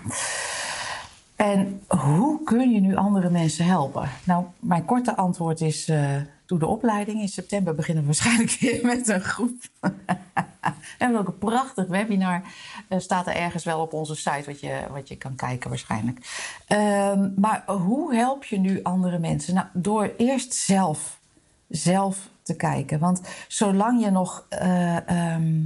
En 1.37 1.83
hoe 1.89 2.43
kun 2.45 2.71
je 2.71 2.81
nu 2.81 2.97
andere 2.97 3.31
mensen 3.31 3.65
helpen? 3.65 4.09
Nou, 4.25 4.45
mijn 4.59 4.85
korte 4.85 5.17
antwoord 5.17 5.61
is: 5.61 5.91
doe 6.47 6.59
de 6.59 6.67
opleiding. 6.67 7.21
In 7.21 7.29
september 7.29 7.75
beginnen 7.75 8.03
we 8.03 8.09
waarschijnlijk 8.09 8.51
weer 8.61 8.87
met 8.87 9.09
een 9.09 9.21
groep. 9.21 9.57
We 9.81 11.05
hebben 11.05 11.21
ook 11.21 11.27
een 11.27 11.39
prachtig 11.39 11.87
webinar. 11.87 12.43
Eh, 12.89 12.99
staat 12.99 13.27
er 13.27 13.35
ergens 13.35 13.65
wel 13.65 13.81
op 13.81 13.93
onze 13.93 14.15
site 14.15 14.43
wat 14.47 14.61
je, 14.61 14.87
wat 14.91 15.09
je 15.09 15.17
kan 15.17 15.35
kijken 15.35 15.69
waarschijnlijk. 15.69 16.19
Ehm, 16.67 17.31
maar 17.37 17.63
hoe 17.67 18.15
help 18.15 18.45
je 18.45 18.59
nu 18.59 18.83
andere 18.83 19.19
mensen? 19.19 19.55
Nou, 19.55 19.67
door 19.73 20.15
eerst 20.17 20.55
zelf, 20.55 21.21
zelf 21.69 22.29
te 22.43 22.57
kijken. 22.57 22.99
Want 22.99 23.21
zolang 23.49 24.05
je 24.05 24.11
nog 24.11 24.47
eh, 24.49 25.09
ehm, 25.09 25.63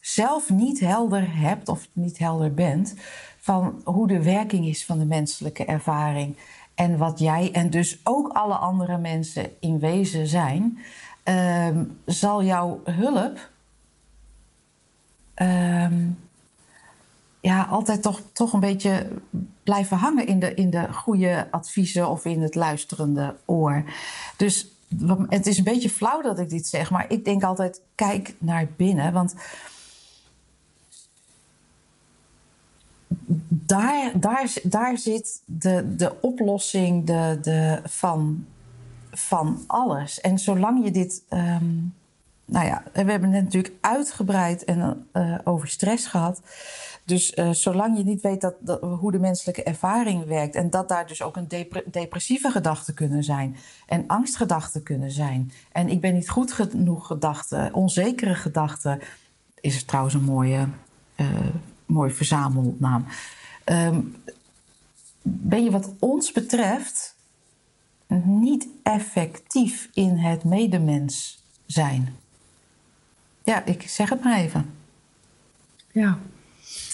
zelf 0.00 0.50
niet 0.50 0.80
helder 0.80 1.36
hebt 1.36 1.68
of 1.68 1.88
niet 1.92 2.18
helder 2.18 2.54
bent 2.54 2.94
van 3.38 3.80
hoe 3.84 4.06
de 4.06 4.22
werking 4.22 4.66
is 4.66 4.84
van 4.84 4.98
de 4.98 5.04
menselijke 5.04 5.64
ervaring 5.64 6.36
en 6.76 6.98
wat 6.98 7.18
jij 7.18 7.52
en 7.52 7.70
dus 7.70 7.98
ook 8.04 8.28
alle 8.28 8.54
andere 8.54 8.98
mensen 8.98 9.50
in 9.60 9.78
wezen 9.78 10.26
zijn, 10.26 10.78
ehm, 11.22 11.84
zal 12.04 12.42
jouw 12.42 12.80
hulp 12.84 13.50
ehm, 15.34 16.08
ja, 17.40 17.62
altijd 17.62 18.02
toch, 18.02 18.20
toch 18.32 18.52
een 18.52 18.60
beetje 18.60 19.08
blijven 19.62 19.96
hangen 19.96 20.26
in 20.26 20.38
de, 20.38 20.54
in 20.54 20.70
de 20.70 20.92
goede 20.92 21.48
adviezen 21.50 22.08
of 22.08 22.24
in 22.24 22.42
het 22.42 22.54
luisterende 22.54 23.36
oor. 23.44 23.84
Dus 24.36 24.68
het 25.28 25.46
is 25.46 25.58
een 25.58 25.64
beetje 25.64 25.90
flauw 25.90 26.22
dat 26.22 26.38
ik 26.38 26.48
dit 26.48 26.66
zeg, 26.66 26.90
maar 26.90 27.04
ik 27.08 27.24
denk 27.24 27.42
altijd: 27.42 27.80
kijk 27.94 28.34
naar 28.38 28.66
binnen. 28.76 29.12
Want 29.12 29.34
daar, 33.48 34.12
daar, 34.20 34.52
daar 34.62 34.98
zit 34.98 35.42
de, 35.44 35.96
de 35.96 36.20
oplossing 36.20 37.06
de, 37.06 37.38
de, 37.42 37.80
van, 37.84 38.44
van 39.10 39.64
alles. 39.66 40.20
En 40.20 40.38
zolang 40.38 40.84
je 40.84 40.90
dit. 40.90 41.22
ehm, 41.28 41.74
nou 42.44 42.66
ja, 42.66 42.82
we 42.92 43.10
hebben 43.10 43.32
het 43.32 43.44
natuurlijk 43.44 43.74
uitgebreid 43.80 44.64
en, 44.64 45.06
eh, 45.12 45.34
over 45.44 45.68
stress 45.68 46.06
gehad. 46.06 46.42
Dus 47.04 47.34
eh, 47.34 47.50
zolang 47.50 47.96
je 47.96 48.04
niet 48.04 48.20
weet 48.20 48.40
dat, 48.40 48.80
hoe 48.80 49.12
de 49.12 49.18
menselijke 49.18 49.62
ervaring 49.62 50.24
werkt... 50.24 50.54
en 50.54 50.70
dat 50.70 50.88
daar 50.88 51.06
dus 51.06 51.22
ook 51.22 51.36
een 51.36 51.48
depre- 51.48 51.84
depressieve 51.90 52.50
gedachten 52.50 52.94
kunnen 52.94 53.24
zijn... 53.24 53.56
en 53.86 54.04
angstgedachten 54.06 54.82
kunnen 54.82 55.10
zijn... 55.10 55.52
en 55.72 55.88
ik 55.88 56.00
ben 56.00 56.14
niet 56.14 56.28
goed 56.28 56.52
genoeg 56.52 57.06
gedachten, 57.06 57.74
onzekere 57.74 58.34
gedachten... 58.34 59.00
is 59.60 59.76
er 59.76 59.84
trouwens 59.84 60.14
een 60.14 60.24
mooie, 60.24 60.68
eh, 61.14 61.26
mooie 61.86 62.10
verzamelnaam. 62.10 63.04
Ehm, 63.64 64.00
ben 65.22 65.64
je 65.64 65.70
wat 65.70 65.92
ons 65.98 66.32
betreft 66.32 67.14
niet 68.24 68.68
effectief 68.82 69.88
in 69.94 70.16
het 70.16 70.44
medemens 70.44 71.42
zijn. 71.66 72.16
Ja, 73.42 73.64
ik 73.64 73.82
zeg 73.82 74.08
het 74.10 74.24
maar 74.24 74.38
even. 74.38 74.70
Ja. 75.92 76.18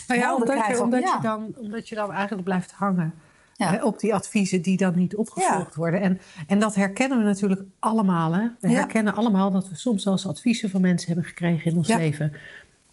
Nou 0.07 0.21
ja, 0.21 0.35
omdat, 0.35 0.67
je, 0.67 0.83
omdat, 0.83 1.03
ja. 1.03 1.15
je 1.17 1.23
dan, 1.23 1.55
omdat 1.57 1.89
je 1.89 1.95
dan 1.95 2.13
eigenlijk 2.13 2.45
blijft 2.45 2.73
hangen 2.73 3.15
Ja. 3.57 3.83
op 3.83 3.99
die 4.01 4.15
adviezen 4.15 4.63
die 4.63 4.77
dan 4.77 4.95
niet 4.95 5.17
opgevolgd 5.17 5.75
worden. 5.75 6.01
En, 6.01 6.21
en 6.47 6.59
dat 6.59 6.75
herkennen 6.75 7.19
we 7.19 7.25
natuurlijk 7.25 7.63
allemaal. 7.79 8.33
Hè? 8.33 8.49
We 8.61 8.69
Ja. 8.69 8.75
herkennen 8.75 9.15
allemaal 9.15 9.51
dat 9.51 9.69
we 9.69 9.77
soms 9.77 10.03
zelfs 10.03 10.27
adviezen 10.27 10.71
van 10.71 10.81
mensen 10.81 11.07
hebben 11.07 11.25
gekregen 11.25 11.71
in 11.71 11.77
ons 11.77 11.89
leven. 11.89 12.33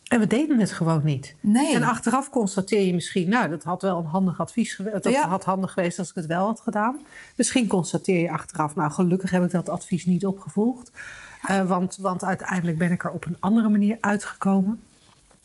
En 0.09 0.19
we 0.19 0.27
deden 0.27 0.59
het 0.59 0.71
gewoon 0.71 1.01
niet. 1.03 1.35
Nee. 1.39 1.75
En 1.75 1.83
achteraf 1.83 2.29
constateer 2.29 2.85
je 2.85 2.93
misschien, 2.93 3.29
nou, 3.29 3.49
dat 3.49 3.63
had 3.63 3.81
wel 3.81 3.97
een 3.97 4.05
handig 4.05 4.39
advies 4.39 4.73
geweest. 4.73 5.03
Dat 5.03 5.13
Ja. 5.13 5.27
had 5.27 5.43
handig 5.43 5.71
geweest 5.71 5.99
als 5.99 6.09
ik 6.09 6.15
het 6.15 6.25
wel 6.25 6.45
had 6.45 6.59
gedaan. 6.61 6.97
Misschien 7.35 7.67
constateer 7.67 8.19
je 8.21 8.31
achteraf, 8.31 8.75
nou, 8.75 8.91
gelukkig 8.91 9.31
heb 9.31 9.43
ik 9.43 9.51
dat 9.51 9.69
advies 9.69 10.05
niet 10.05 10.25
opgevolgd. 10.25 10.91
Eh, 11.47 11.67
want, 11.67 11.97
want 12.01 12.23
uiteindelijk 12.23 12.77
ben 12.77 12.91
ik 12.91 13.03
er 13.03 13.11
op 13.11 13.25
een 13.25 13.37
andere 13.39 13.69
manier 13.69 13.97
uitgekomen. 14.01 14.79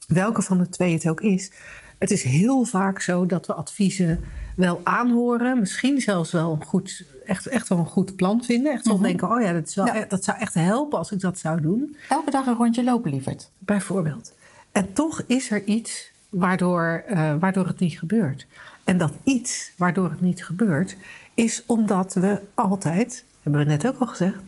Welke 0.07 0.43
van 0.43 0.59
de 0.59 0.69
twee 0.69 0.93
het 0.95 1.09
ook 1.09 1.21
is. 1.21 1.51
Het 1.99 2.11
is 2.11 2.23
heel 2.23 2.65
vaak 2.65 3.01
zo 3.01 3.27
dat 3.27 3.47
we 3.47 3.55
adviezen 3.55 4.21
wel 4.57 4.81
aanhoren. 4.85 5.59
Misschien 5.59 6.01
zelfs 6.01 6.33
wel 6.33 6.53
een 6.53 6.65
goed, 6.65 7.05
echt, 7.27 7.47
echt 7.47 7.69
wel 7.69 7.79
een 7.79 7.87
goed 7.87 8.17
plan 8.17 8.43
vinden. 8.45 8.73
Echt 8.73 8.87
wel 8.87 8.99
denken, 8.99 9.31
oh 9.31 9.41
ja 9.43 9.53
dat, 9.53 9.69
is 9.69 9.75
wel, 9.75 9.87
Ja. 9.87 9.97
e- 9.97 10.07
dat 10.09 10.25
zou 10.25 10.39
echt 10.39 10.55
helpen 10.55 10.99
als 10.99 11.13
ik 11.13 11.21
dat 11.21 11.39
zou 11.39 11.61
doen. 11.61 11.97
Elke 12.09 12.31
dag 12.31 12.47
een 12.47 12.55
rondje 12.55 12.85
lopen, 12.85 13.11
lieverd. 13.11 13.51
Bijvoorbeeld. 13.59 14.33
En 14.75 14.93
toch 14.93 15.23
is 15.27 15.51
er 15.51 15.65
iets 15.65 16.11
waardoor, 16.29 17.03
eh, 17.07 17.35
waardoor 17.39 17.67
het 17.67 17.79
niet 17.79 17.99
gebeurt. 17.99 18.47
En 18.85 18.99
dat 18.99 19.13
iets 19.25 19.73
waardoor 19.77 20.11
het 20.11 20.21
niet 20.21 20.45
gebeurt, 20.45 20.97
is 21.35 21.63
omdat 21.67 22.15
we 22.15 22.41
altijd, 22.55 23.25
hebben 23.43 23.61
we 23.61 23.67
net 23.67 23.87
ook 23.87 23.99
al 23.99 24.07
gezegd, 24.07 24.39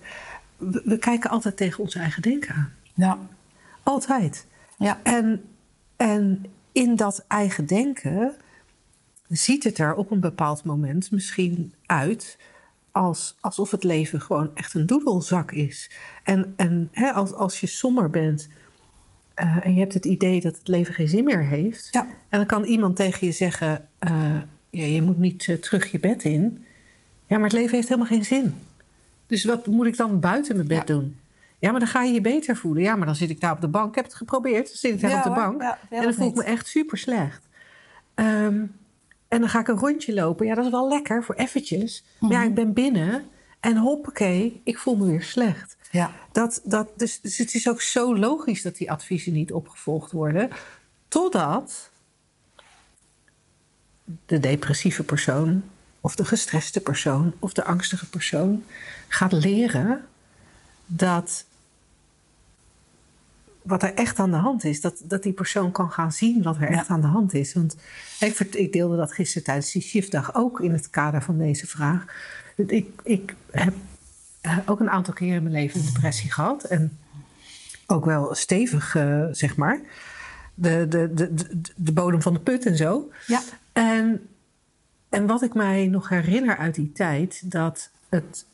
we, 0.56 0.82
we 0.84 0.98
kijken 0.98 1.30
altijd 1.30 1.56
tegen 1.56 1.82
ons 1.82 1.94
eigen 1.94 2.22
denken 2.22 2.54
aan. 2.54 2.72
Ja. 2.94 3.18
Altijd. 3.82 4.46
Ja. 4.78 5.00
En, 5.02 5.44
en 5.96 6.46
in 6.72 6.96
dat 6.96 7.24
eigen 7.28 7.66
denken 7.66 8.34
ziet 9.28 9.64
het 9.64 9.78
er 9.78 9.94
op 9.94 10.10
een 10.10 10.20
bepaald 10.20 10.64
moment 10.64 11.10
misschien 11.10 11.74
uit 11.86 12.38
als, 12.90 13.36
alsof 13.40 13.70
het 13.70 13.84
leven 13.84 14.20
gewoon 14.20 14.50
echt 14.54 14.74
een 14.74 14.86
doedelzak 14.86 15.52
is. 15.52 15.90
En, 16.22 16.54
en 16.56 16.88
hè, 16.92 17.12
als, 17.12 17.32
als 17.32 17.60
je 17.60 17.66
somber 17.66 18.10
bent 18.10 18.48
eh, 19.37 19.57
en 19.66 19.75
je 19.75 19.81
hebt 19.81 19.94
het 19.94 20.05
idee 20.05 20.40
dat 20.40 20.57
het 20.59 20.68
leven 20.68 20.94
geen 20.94 21.09
zin 21.09 21.25
meer 21.25 21.44
heeft, 21.44 21.88
Ja. 21.90 22.07
en 22.29 22.38
dan 22.38 22.46
kan 22.46 22.64
iemand 22.64 22.96
tegen 22.96 23.27
je 23.27 23.33
zeggen: 23.33 23.88
eh, 23.99 24.35
ja, 24.70 24.85
Je 24.85 25.03
moet 25.03 25.18
niet 25.18 25.49
eh, 25.49 25.57
terug 25.57 25.90
je 25.90 25.99
bed 26.01 26.25
in. 26.25 26.64
Ja, 27.27 27.37
maar 27.37 27.49
het 27.49 27.59
leven 27.59 27.75
heeft 27.75 27.88
helemaal 27.88 28.09
geen 28.11 28.25
zin. 28.25 28.55
Dus 29.27 29.44
wat 29.44 29.66
moet 29.66 29.87
ik 29.87 29.96
dan 29.96 30.20
buiten 30.20 30.57
mijn 30.57 30.68
bed 30.68 30.77
Ja. 30.79 30.85
doen? 30.85 31.16
Ja, 31.59 31.70
maar 31.70 31.81
dan 31.81 31.88
ga 31.88 32.03
je 32.03 32.12
je 32.12 32.20
beter 32.20 32.57
voelen. 32.57 32.83
Ja, 32.83 32.96
maar 32.96 33.07
dan 33.07 33.16
zit 33.16 33.31
ik 33.31 33.40
daar 33.40 33.53
op 33.53 33.61
de 33.61 33.68
bank. 33.68 33.88
Ik 33.88 33.94
heb 33.94 34.05
het 34.05 34.14
geprobeerd. 34.14 34.66
Dan 34.66 34.77
zit 34.77 34.94
ik 34.94 35.01
daar 35.01 35.11
Ja, 35.11 35.16
op 35.18 35.22
de 35.22 35.29
hoor. 35.29 35.38
bank. 35.38 35.61
Ja, 35.62 35.79
en 35.90 36.03
dan 36.03 36.14
voel 36.14 36.29
ik 36.29 36.35
me 36.35 36.44
echt 36.44 36.66
super 36.66 36.99
slecht. 36.99 37.49
Ehm, 38.14 38.64
en 39.29 39.40
dan 39.40 39.49
ga 39.49 39.61
ik 39.61 39.68
een 39.68 39.79
rondje 39.79 40.14
lopen. 40.14 40.46
Ja, 40.46 40.55
dat 40.55 40.64
is 40.64 40.70
wel 40.70 40.88
lekker 40.88 41.25
voor 41.25 41.35
eventjes. 41.35 42.05
Maar 42.20 42.31
Mhm. 42.31 42.40
ja, 42.40 42.46
ik 42.49 42.55
ben 42.55 42.72
binnen. 42.72 43.25
En 43.61 43.77
hoppakee, 43.77 44.61
ik 44.64 44.79
voel 44.79 44.96
me 44.96 45.07
weer 45.07 45.22
slecht. 45.22 45.75
Ja. 45.90 46.12
Dat, 46.33 46.61
dat, 46.64 46.88
dus, 46.96 47.20
dus 47.20 47.38
het 47.38 47.55
is 47.55 47.68
ook 47.68 47.81
zo 47.81 48.16
logisch 48.16 48.62
dat 48.62 48.77
die 48.77 48.90
adviezen 48.90 49.33
niet 49.33 49.53
opgevolgd 49.53 50.12
worden. 50.12 50.51
Totdat 51.09 51.90
de 54.27 54.40
depressieve 54.40 55.03
persoon, 55.03 55.62
of 56.01 56.14
de 56.16 56.25
gestreste 56.25 56.81
persoon, 56.81 57.35
of 57.38 57.53
de 57.53 57.64
angstige 57.64 58.09
persoon 58.09 58.64
gaat 59.09 59.33
leren 59.33 60.05
dat 60.87 61.44
wat 63.62 63.83
er 63.83 63.94
echt 63.94 64.18
aan 64.18 64.31
de 64.31 64.37
hand 64.37 64.64
is, 64.64 64.81
dat, 64.81 65.03
dat 65.05 65.22
die 65.22 65.33
persoon 65.33 65.72
kan 65.72 65.90
gaan 65.90 66.12
zien 66.12 66.42
wat 66.42 66.57
er 66.57 66.62
Ja. 66.70 66.79
echt 66.79 66.88
aan 66.88 67.01
de 67.01 67.07
hand 67.07 67.35
is. 67.35 67.53
Want 67.55 67.77
ik, 68.20 68.38
ik 68.38 68.72
deelde 68.72 68.96
dat 68.96 69.12
gisteren 69.12 69.42
tijdens 69.44 69.72
die 69.72 69.83
shiftdag 69.83 70.35
ook 70.35 70.61
in 70.61 70.72
het 70.72 70.90
kader 70.90 71.22
van 71.22 71.38
deze 71.38 71.66
vraag. 71.66 72.05
Ik, 72.57 72.88
ik 73.03 73.35
heb 73.51 73.75
ook 74.66 74.80
een 74.80 74.90
aantal 74.90 75.14
keer 75.14 75.35
in 75.35 75.42
mijn 75.42 75.54
leven 75.54 75.80
een 75.80 75.87
depressie 75.87 76.32
gehad. 76.32 76.64
En 76.64 76.98
ook 77.87 78.04
wel 78.04 78.35
stevig, 78.35 78.94
eh, 78.94 79.24
zeg 79.30 79.56
maar. 79.56 79.80
De, 80.54 80.87
de, 80.88 81.14
de, 81.14 81.35
de, 81.35 81.62
de 81.76 81.92
bodem 81.92 82.22
van 82.22 82.32
de 82.32 82.40
put 82.40 82.66
en 82.66 82.76
zo. 82.76 83.11
Ja. 83.26 83.40
En, 83.72 84.28
en 85.09 85.26
wat 85.26 85.42
ik 85.42 85.54
mij 85.54 85.87
nog 85.87 86.09
herinner 86.09 86.56
uit 86.56 86.74
die 86.74 86.92
tijd, 86.92 87.50
dat 87.50 87.90
het. 88.09 88.46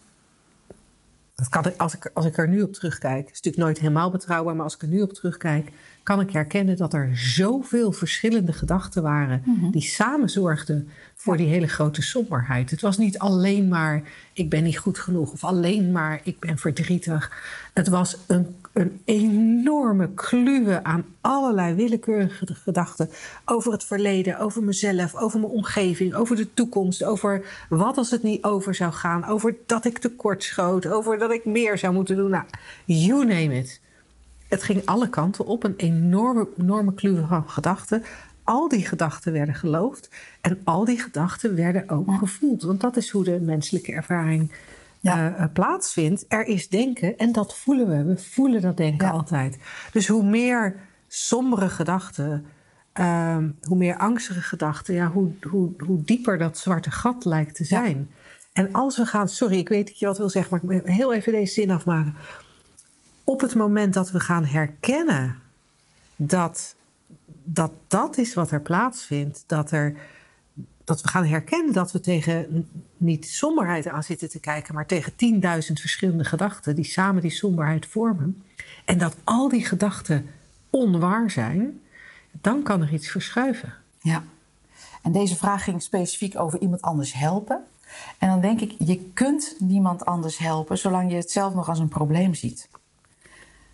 Dat 1.35 1.49
kan 1.49 1.77
als, 1.77 1.95
ik, 1.95 2.11
als 2.15 2.27
ik 2.27 2.37
er 2.37 2.49
nu 2.49 2.63
op 2.63 2.73
terugkijk, 2.73 3.25
is 3.25 3.31
natuurlijk 3.31 3.65
nooit 3.65 3.79
helemaal 3.79 4.11
betrouwbaar, 4.11 4.55
maar 4.55 4.65
als 4.65 4.75
ik 4.75 4.83
er 4.83 4.89
nu 4.89 5.03
op 5.03 5.13
terugkijk, 5.13 5.73
kan 6.03 6.21
ik 6.21 6.31
herkennen 6.31 6.77
dat 6.77 6.95
er 6.95 7.11
zoveel 7.15 7.93
verschillende 7.93 8.53
gedachten 8.53 9.03
waren 9.03 9.43
die 9.71 9.83
samen 9.83 10.29
zorgden 10.29 10.89
voor 11.15 11.37
die 11.37 11.49
hele 11.49 11.69
grote 11.69 12.03
somberheid. 12.03 12.71
Het 12.71 12.81
was 12.81 12.99
niet 12.99 13.19
alleen 13.19 13.69
maar 13.69 14.03
ik 14.33 14.51
ben 14.51 14.63
niet 14.63 14.79
goed 14.79 14.99
genoeg 14.99 15.33
of 15.33 15.45
alleen 15.45 15.93
maar 15.93 16.21
ik 16.25 16.39
ben 16.41 16.59
verdrietig. 16.59 17.33
Het 17.75 17.89
was 17.89 18.17
een, 18.27 18.57
een 18.73 19.01
enorme 19.05 20.11
kluwe 20.15 20.85
aan 20.85 21.05
allerlei 21.21 21.75
willekeurige 21.75 22.55
gedachten 22.55 23.11
over 23.45 23.73
het 23.73 23.85
verleden, 23.85 24.39
over 24.39 24.63
mezelf, 24.63 25.15
over 25.15 25.41
mijn 25.41 25.53
omgeving, 25.53 26.15
over 26.15 26.37
de 26.37 26.55
toekomst, 26.55 27.05
over 27.05 27.67
wat 27.69 27.97
als 27.97 28.11
het 28.11 28.23
niet 28.23 28.45
over 28.45 28.75
zou 28.75 28.93
gaan, 28.93 29.25
over 29.25 29.55
dat 29.67 29.85
ik 29.85 29.99
tekort 29.99 30.43
schoot, 30.43 30.87
over 30.87 31.19
dat 31.19 31.33
ik 31.33 31.45
meer 31.45 31.79
zou 31.79 31.95
moeten 31.95 32.17
doen. 32.17 32.31
Nou, 32.31 32.45
you 32.85 33.25
name 33.25 33.59
it. 33.59 33.81
Het 34.53 34.63
ging 34.63 34.87
alle 34.87 35.09
kanten 35.09 35.47
op, 35.47 35.65
een 35.65 35.75
enorme, 35.77 36.49
enorme 36.59 36.95
kluwe 36.95 37.27
van 37.27 37.49
gedachten. 37.51 38.03
Al 38.45 38.69
die 38.69 38.87
gedachten 38.87 39.33
werden 39.33 39.55
geloofd 39.55 40.11
en 40.41 40.61
al 40.65 40.85
die 40.85 41.01
gedachten 41.01 41.55
werden 41.55 41.89
ook 41.89 42.13
gevoeld. 42.19 42.63
Want 42.63 42.81
dat 42.81 42.97
is 42.97 43.11
hoe 43.11 43.25
de 43.25 43.41
menselijke 43.41 43.93
ervaring 43.93 44.53
Ja. 45.01 45.17
eh, 45.35 45.43
eh, 45.43 45.53
plaatsvindt. 45.53 46.25
Er 46.29 46.47
is 46.47 46.69
denken 46.69 47.19
en 47.19 47.33
dat 47.33 47.57
voelen 47.57 47.89
we. 47.89 48.05
We 48.15 48.19
voelen 48.21 48.61
dat 48.61 48.77
denken 48.77 49.07
Ja. 49.07 49.13
altijd. 49.13 49.59
Dus 49.93 50.09
hoe 50.09 50.25
meer 50.25 50.77
sombere 51.09 51.69
gedachten, 51.69 52.45
ehm, 52.93 53.51
hoe 53.63 53.77
meer 53.77 53.97
angstige 53.97 54.41
gedachten, 54.41 54.95
ja, 54.95 55.11
hoe, 55.11 55.31
hoe, 55.51 55.71
hoe 55.87 56.03
dieper 56.05 56.39
dat 56.39 56.59
zwarte 56.59 56.91
gat 56.91 57.25
lijkt 57.25 57.55
te 57.55 57.65
zijn. 57.65 58.11
En 58.53 58.73
als 58.73 58.97
we 58.97 59.07
gaan, 59.07 59.29
sorry, 59.29 59.59
ik 59.59 59.69
weet 59.69 59.87
dat 59.87 59.99
je 59.99 60.07
wat 60.07 60.19
wil 60.19 60.29
zeggen, 60.29 60.61
maar 60.67 60.77
ik 60.77 60.87
heel 60.87 61.13
even 61.15 61.33
deze 61.33 61.53
zin 61.53 61.71
afmaken. 61.71 62.15
Op 63.25 63.41
het 63.41 63.55
moment 63.55 63.95
dat 63.95 64.11
we 64.11 64.21
gaan 64.21 64.45
herkennen 64.45 65.39
dat 66.17 66.75
dat, 67.45 67.73
dat 67.87 68.19
is 68.19 68.35
wat 68.35 68.51
er 68.51 68.61
plaatsvindt, 68.61 69.45
dat, 69.47 69.71
er, 69.71 69.97
dat 70.85 71.03
we 71.03 71.09
gaan 71.09 71.27
herkennen 71.27 71.73
dat 71.73 71.93
we 71.93 72.01
tegen 72.01 72.69
niet 72.97 73.29
somberheid 73.29 73.89
aan 73.89 74.03
zitten 74.03 74.31
te 74.31 74.41
kijken, 74.41 74.75
maar 74.75 74.87
tegen 74.87 75.13
10.000 75.13 75.19
verschillende 75.73 76.25
gedachten 76.25 76.75
die 76.75 76.85
samen 76.85 77.23
die 77.23 77.31
somberheid 77.31 77.87
vormen. 77.87 78.43
En 78.85 78.99
dat 78.99 79.17
al 79.25 79.49
die 79.49 79.65
gedachten 79.65 80.27
onwaar 80.71 81.31
zijn, 81.31 81.81
dan 82.31 82.63
kan 82.63 82.83
er 82.83 82.93
iets 82.93 83.09
verschuiven. 83.11 83.75
Ja. 84.01 84.25
En 85.03 85.13
deze 85.13 85.37
vraag 85.37 85.65
ging 85.65 85.83
specifiek 85.83 86.39
over 86.39 86.61
iemand 86.61 86.83
anders 86.83 87.13
helpen. 87.13 87.65
En 88.19 88.29
dan 88.29 88.41
denk 88.41 88.61
ik, 88.61 88.75
je 88.79 89.11
kunt 89.15 89.55
niemand 89.59 90.05
anders 90.05 90.39
helpen 90.39 90.79
zolang 90.79 91.11
je 91.11 91.17
het 91.17 91.31
zelf 91.31 91.55
nog 91.55 91.69
als 91.69 91.79
een 91.79 91.89
probleem 91.89 92.35
ziet. 92.35 92.69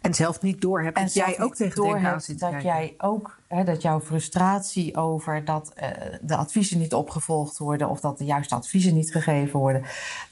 En 0.09 0.14
zelf 0.14 0.42
niet 0.42 0.61
doorhebt 0.61 0.97
dat 0.97 1.12
zelf 1.12 1.27
jij 1.27 1.40
ook 1.40 1.55
tegen 1.55 1.77
doorhebt 1.77 2.25
zit 2.25 2.38
dat 2.38 2.51
kijken. 2.51 2.68
jij 2.68 2.94
ook, 2.99 3.38
hè, 3.47 3.64
dat 3.64 3.83
jouw 3.83 4.01
frustratie 4.01 4.97
over 4.97 5.44
dat 5.44 5.73
eh, 5.75 5.88
de 6.21 6.37
adviezen 6.37 6.79
niet 6.79 6.94
opgevolgd 6.94 7.59
worden 7.59 7.88
of 7.88 8.01
dat 8.01 8.18
de 8.18 8.25
juiste 8.25 8.55
adviezen 8.55 8.94
niet 8.94 9.11
gegeven 9.11 9.59
worden, 9.59 9.83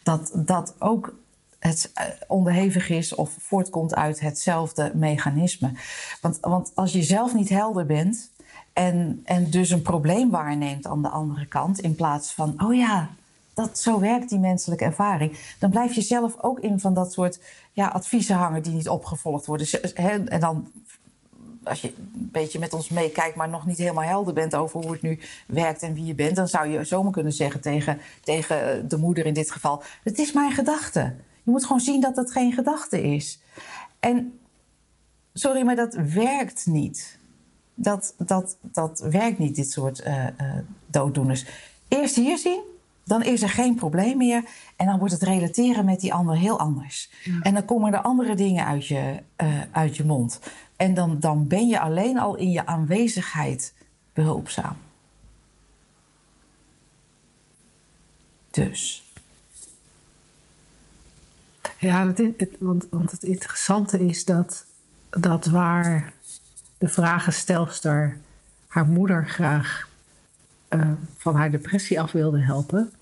dat 0.03 0.31
dat 0.35 0.75
ook 0.79 1.15
het 1.59 1.91
eh, 1.95 2.05
onderhevig 2.29 2.89
is 2.89 3.15
of 3.15 3.37
voortkomt 3.39 3.95
uit 3.95 4.21
hetzelfde 4.21 4.93
mechanisme. 4.95 5.73
Want, 6.21 6.39
want 6.41 6.73
als 6.75 6.93
je 6.93 7.03
zelf 7.03 7.35
niet 7.35 7.49
helder 7.49 7.87
bent 7.87 8.31
en, 8.73 9.21
en 9.25 9.51
dus 9.51 9.71
een 9.71 9.83
probleem 9.83 10.31
waarneemt 10.31 10.87
aan 10.87 11.03
de 11.03 11.09
andere 11.09 11.47
kant, 11.47 11.79
in 11.79 11.95
plaats 11.95 12.33
van, 12.33 12.55
oh 12.65 12.75
ja, 12.75 13.11
dat, 13.57 13.79
zo 13.79 14.01
werkt 14.01 14.29
die 14.29 14.39
menselijke 14.39 14.85
ervaring. 14.85 15.39
Dan 15.59 15.71
blijf 15.71 15.95
je 15.95 16.01
zelf 16.01 16.37
ook 16.41 16.61
in 16.61 16.81
van 16.81 16.95
dat 16.95 17.13
soort 17.13 17.41
ja, 17.73 17.87
adviezen 17.87 18.37
hangen 18.37 18.63
die 18.63 18.73
niet 18.73 18.89
opgevolgd 18.89 19.47
worden. 19.47 19.67
En 20.29 20.41
dan, 20.41 20.73
als 21.65 21.81
je 21.81 21.93
een 21.97 22.29
beetje 22.33 22.59
met 22.59 22.73
ons 22.73 22.89
meekijkt, 22.89 23.37
maar 23.37 23.49
nog 23.49 23.67
niet 23.67 23.79
helemaal 23.79 24.05
helder 24.05 24.35
bent 24.35 24.55
over 24.55 24.81
hoe 24.81 24.93
het 24.93 25.03
nu 25.03 25.19
werkt 25.47 25.83
en 25.83 25.95
wie 25.95 26.05
je 26.05 26.15
bent, 26.15 26.37
dan 26.37 26.49
zou 26.49 26.69
je 26.69 26.85
zomaar 26.85 27.13
kunnen 27.13 27.33
zeggen 27.33 27.61
tegen, 27.61 28.01
tegen 28.21 28.89
de 28.89 28.97
moeder 28.97 29.27
in 29.27 29.35
dit 29.35 29.51
geval: 29.51 29.83
Het 30.03 30.19
is 30.19 30.33
mijn 30.33 30.53
gedachte. 30.53 31.15
Je 31.43 31.51
moet 31.51 31.65
gewoon 31.65 31.81
zien 31.81 32.01
dat 32.01 32.17
het 32.17 32.33
geen 32.33 32.53
gedachte 32.53 33.03
is. 33.03 33.41
En 34.01 34.39
sorry, 35.33 35.63
maar 35.63 35.77
dat 35.77 35.95
werkt 35.95 36.67
niet. 36.67 37.19
Dat, 37.75 38.15
dat, 38.19 38.57
dat 38.61 39.01
werkt 39.01 39.39
niet, 39.39 39.57
dit 39.57 39.71
soort 39.71 40.01
eh, 40.01 40.27
eh, 40.27 40.35
dooddoeners. 40.87 41.47
Eerst 41.89 42.17
hier 42.17 42.39
zien 42.39 42.75
dan 43.07 43.23
is 43.23 43.43
er 43.43 43.49
geen 43.49 43.75
probleem 43.75 44.17
meer. 44.17 44.45
En 44.77 44.87
dan 44.87 44.99
wordt 44.99 45.13
het 45.13 45.23
relateren 45.23 45.85
met 45.85 46.01
die 46.01 46.15
ander 46.15 46.37
heel 46.37 46.59
anders. 46.59 47.11
En 47.43 47.55
dan 47.55 47.65
komen 47.65 47.93
er 47.93 48.01
andere 48.01 48.35
dingen 48.35 48.67
uit 48.67 48.87
je, 48.87 49.23
eh, 49.37 49.61
uit 49.71 49.97
je 49.97 50.05
mond. 50.05 50.41
En 50.77 50.95
dan, 50.95 51.21
dan 51.21 51.47
ben 51.47 51.69
je 51.69 51.81
alleen 51.81 52.19
al 52.19 52.37
in 52.37 52.51
je 52.51 52.67
aanwezigheid 52.67 53.75
behulpzaam. 54.13 54.77
Dus. 58.51 59.05
Ja, 61.79 62.07
het, 62.07 62.19
het, 62.19 62.57
want, 62.59 62.87
want 62.91 63.11
het 63.11 63.23
interessante 63.23 64.07
is 64.07 64.25
dat, 64.25 64.67
dat 65.11 65.47
waar 65.47 66.13
de 66.79 66.89
vragenstelster 66.89 68.19
haar 68.67 68.87
moeder 68.87 69.29
graag 69.29 69.86
uh, 70.77 70.91
van 71.17 71.35
haar 71.35 71.51
depressie 71.51 72.01
af 72.01 72.13
wilde 72.13 72.41
helpen. 72.41 72.93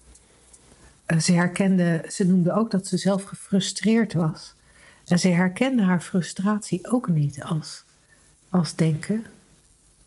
Uh, 1.07 1.19
ze 1.19 1.33
herkende, 1.33 2.05
ze 2.09 2.27
noemde 2.27 2.53
ook 2.53 2.71
dat 2.71 2.87
ze 2.87 2.97
zelf 2.97 3.23
gefrustreerd 3.25 4.13
was. 4.13 4.55
En 5.07 5.19
ze 5.19 5.29
herkende 5.29 5.83
haar 5.83 6.01
frustratie 6.01 6.91
ook 6.91 7.09
niet 7.09 7.43
als, 7.43 7.85
als 8.49 8.75
denken. 8.75 9.25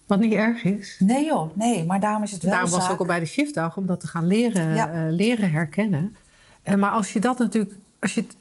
Wat 0.05 0.19
niet 0.19 0.33
erg 0.33 0.63
is. 0.63 0.95
Nee 0.99 1.25
joh, 1.25 1.55
nee, 1.55 1.85
maar 1.85 1.99
daarom 1.99 2.23
is 2.23 2.31
het 2.31 2.41
wel 2.41 2.51
Daarom 2.51 2.71
was 2.71 2.89
ook 2.89 2.99
al 2.99 3.05
bij 3.05 3.19
de 3.19 3.25
shiftdag 3.25 3.77
om 3.77 3.85
dat 3.85 3.99
te 3.99 4.07
gaan 4.07 4.27
leren, 4.27 4.75
Ja. 4.75 4.91
eh, 4.91 5.11
leren 5.11 5.51
herkennen. 5.51 6.15
En 6.63 6.79
maar 6.79 6.91
als 6.91 7.13
je 7.13 7.19
dat 7.19 7.37
natuurlijk, 7.37 7.75
als 7.99 8.13
je 8.13 8.21
het, 8.21 8.35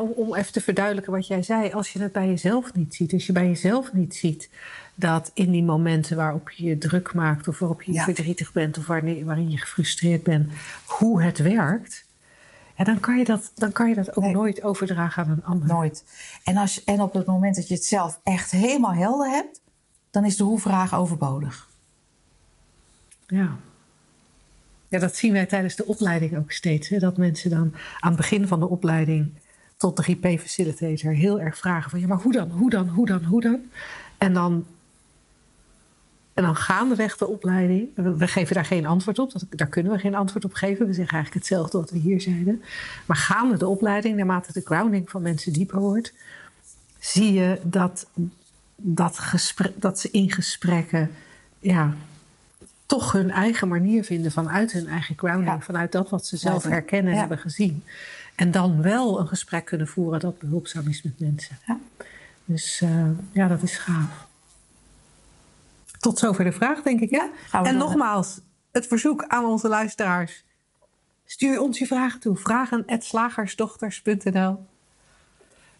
om, 0.00 0.10
om 0.10 0.34
even 0.34 0.52
te 0.52 0.60
verduidelijken 0.60 1.12
wat 1.12 1.26
jij 1.26 1.42
zei, 1.42 1.72
als 1.72 1.92
je 1.92 2.02
het 2.02 2.12
bij 2.12 2.26
jezelf 2.26 2.74
niet 2.74 2.94
ziet, 2.94 3.12
als 3.12 3.26
je 3.26 3.32
bij 3.32 3.46
jezelf 3.46 3.92
niet 3.92 4.14
ziet 4.14 4.50
dat 4.94 5.30
in 5.34 5.50
die 5.50 5.62
momenten 5.62 6.16
waarop 6.16 6.50
je 6.50 6.64
je 6.64 6.78
druk 6.78 7.14
maakt 7.14 7.48
of 7.48 7.58
waarop 7.58 7.82
je 7.82 7.92
Ja. 7.92 8.04
verdrietig 8.04 8.52
bent 8.52 8.78
of 8.78 8.86
wanneer, 8.86 9.24
waarin 9.24 9.50
je 9.50 9.58
gefrustreerd 9.58 10.22
bent, 10.22 10.50
hoe 10.86 11.22
het 11.22 11.38
werkt, 11.38 12.04
ja, 12.76 12.84
dan, 12.84 13.00
kan 13.00 13.18
je 13.18 13.24
dat, 13.24 13.52
dan 13.54 13.72
kan 13.72 13.88
je 13.88 13.94
dat 13.94 14.16
ook 14.16 14.24
Nee. 14.24 14.32
nooit 14.32 14.62
overdragen 14.62 15.24
aan 15.24 15.30
een 15.30 15.44
ander. 15.44 15.68
Nooit. 15.68 16.04
En, 16.44 16.56
als, 16.56 16.84
en 16.84 17.00
op 17.00 17.12
het 17.12 17.26
moment 17.26 17.56
dat 17.56 17.68
je 17.68 17.74
het 17.74 17.84
zelf 17.84 18.20
echt 18.22 18.50
helemaal 18.50 18.92
helder 18.94 19.30
hebt, 19.30 19.60
dan 20.10 20.24
is 20.24 20.36
de 20.36 20.44
hoe-vraag 20.44 20.94
overbodig. 20.94 21.68
Ja. 23.26 23.56
Ja, 24.88 24.98
dat 24.98 25.16
zien 25.16 25.32
wij 25.32 25.46
tijdens 25.46 25.76
de 25.76 25.86
opleiding 25.86 26.36
ook 26.36 26.52
steeds. 26.52 26.88
Hè? 26.88 26.98
Dat 26.98 27.16
mensen 27.16 27.50
dan 27.50 27.72
aan 28.00 28.08
het 28.12 28.16
begin 28.16 28.46
van 28.48 28.60
de 28.60 28.68
opleiding 28.68 29.32
tot 29.80 29.96
de 29.96 30.02
GP-facilitator 30.02 31.12
heel 31.12 31.40
erg 31.40 31.56
vragen 31.56 31.90
van... 31.90 32.00
ja, 32.00 32.06
maar 32.06 32.18
hoe 32.18 32.32
dan, 32.32 32.50
hoe 32.50 32.70
dan, 32.70 32.88
hoe 32.88 33.06
dan, 33.06 33.24
hoe 33.24 33.40
dan? 33.40 33.60
En 34.18 34.34
dan, 34.34 34.66
en 36.34 36.42
dan 36.42 36.56
gaandeweg 36.56 37.16
de 37.16 37.26
opleiding... 37.26 37.88
We, 37.94 38.28
geven 38.28 38.54
daar 38.54 38.64
geen 38.64 38.86
antwoord 38.86 39.18
op, 39.18 39.32
dat, 39.32 39.46
daar 39.50 39.66
kunnen 39.66 39.92
we 39.92 39.98
geen 39.98 40.14
antwoord 40.14 40.44
op 40.44 40.52
geven. 40.52 40.86
We 40.86 40.92
zeggen 40.92 41.14
eigenlijk 41.14 41.46
hetzelfde 41.46 41.78
wat 41.78 41.90
we 41.90 41.98
hier 41.98 42.20
zeiden. 42.20 42.62
Maar 43.06 43.16
gaande 43.16 43.56
de 43.56 43.66
opleiding, 43.66 44.16
naarmate 44.16 44.52
de 44.52 44.60
grounding 44.64 45.10
van 45.10 45.22
mensen 45.22 45.52
dieper 45.52 45.80
wordt... 45.80 46.12
zie 46.98 47.32
je 47.32 47.60
dat, 47.62 48.06
dat, 48.76 49.18
gesprek, 49.18 49.72
dat 49.80 49.98
ze 50.00 50.10
in 50.10 50.30
gesprekken... 50.32 51.10
Ja, 51.58 51.94
toch 52.86 53.12
hun 53.12 53.30
eigen 53.30 53.68
manier 53.68 54.04
vinden 54.04 54.32
vanuit 54.32 54.72
hun 54.72 54.86
eigen 54.86 55.18
grounding, 55.18 55.50
Ja. 55.52 55.60
vanuit 55.60 55.92
dat 55.92 56.10
wat 56.10 56.26
ze 56.26 56.36
zelf 56.36 56.64
herkennen 56.64 57.10
en 57.10 57.14
Ja. 57.14 57.20
hebben 57.20 57.38
gezien. 57.38 57.82
En 58.40 58.50
dan 58.50 58.82
wel 58.82 59.20
een 59.20 59.28
gesprek 59.28 59.64
kunnen 59.64 59.86
voeren 59.86 60.20
dat 60.20 60.38
behulpzaam 60.38 60.88
is 60.88 61.02
met 61.02 61.20
mensen. 61.20 61.58
Ja. 61.66 61.78
Dus 62.44 62.80
eh, 62.80 63.06
ja, 63.32 63.48
dat 63.48 63.62
is 63.62 63.76
gaaf. 63.76 64.26
Tot 65.98 66.18
zover 66.18 66.44
de 66.44 66.52
vraag, 66.52 66.82
denk 66.82 67.00
ik. 67.00 67.10
Ja? 67.10 67.30
En 67.52 67.76
nogmaals, 67.76 68.40
het 68.72 68.86
verzoek 68.86 69.24
aan 69.24 69.44
onze 69.44 69.68
luisteraars. 69.68 70.44
Stuur 71.24 71.60
ons 71.60 71.78
je 71.78 71.86
vragen 71.86 72.20
toe. 72.20 72.36
Vragen.slagersdochters.nl 72.36 74.66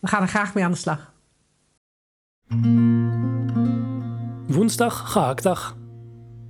We 0.01 0.09
gaan 0.09 0.23
er 0.23 0.29
graag 0.29 0.55
mee 0.55 0.65
aan 0.65 0.71
de 0.71 0.77
slag. 0.77 1.13
Woensdag, 4.47 5.13
gehaktdag. 5.13 5.77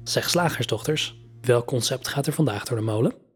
Zeg 0.05 0.31
slagersdochters, 0.31 1.21
welk 1.41 1.67
concept 1.67 2.09
gaat 2.09 2.27
er 2.27 2.33
vandaag 2.33 2.65
door 2.65 2.79
de 2.79 2.85
molen? 2.85 3.29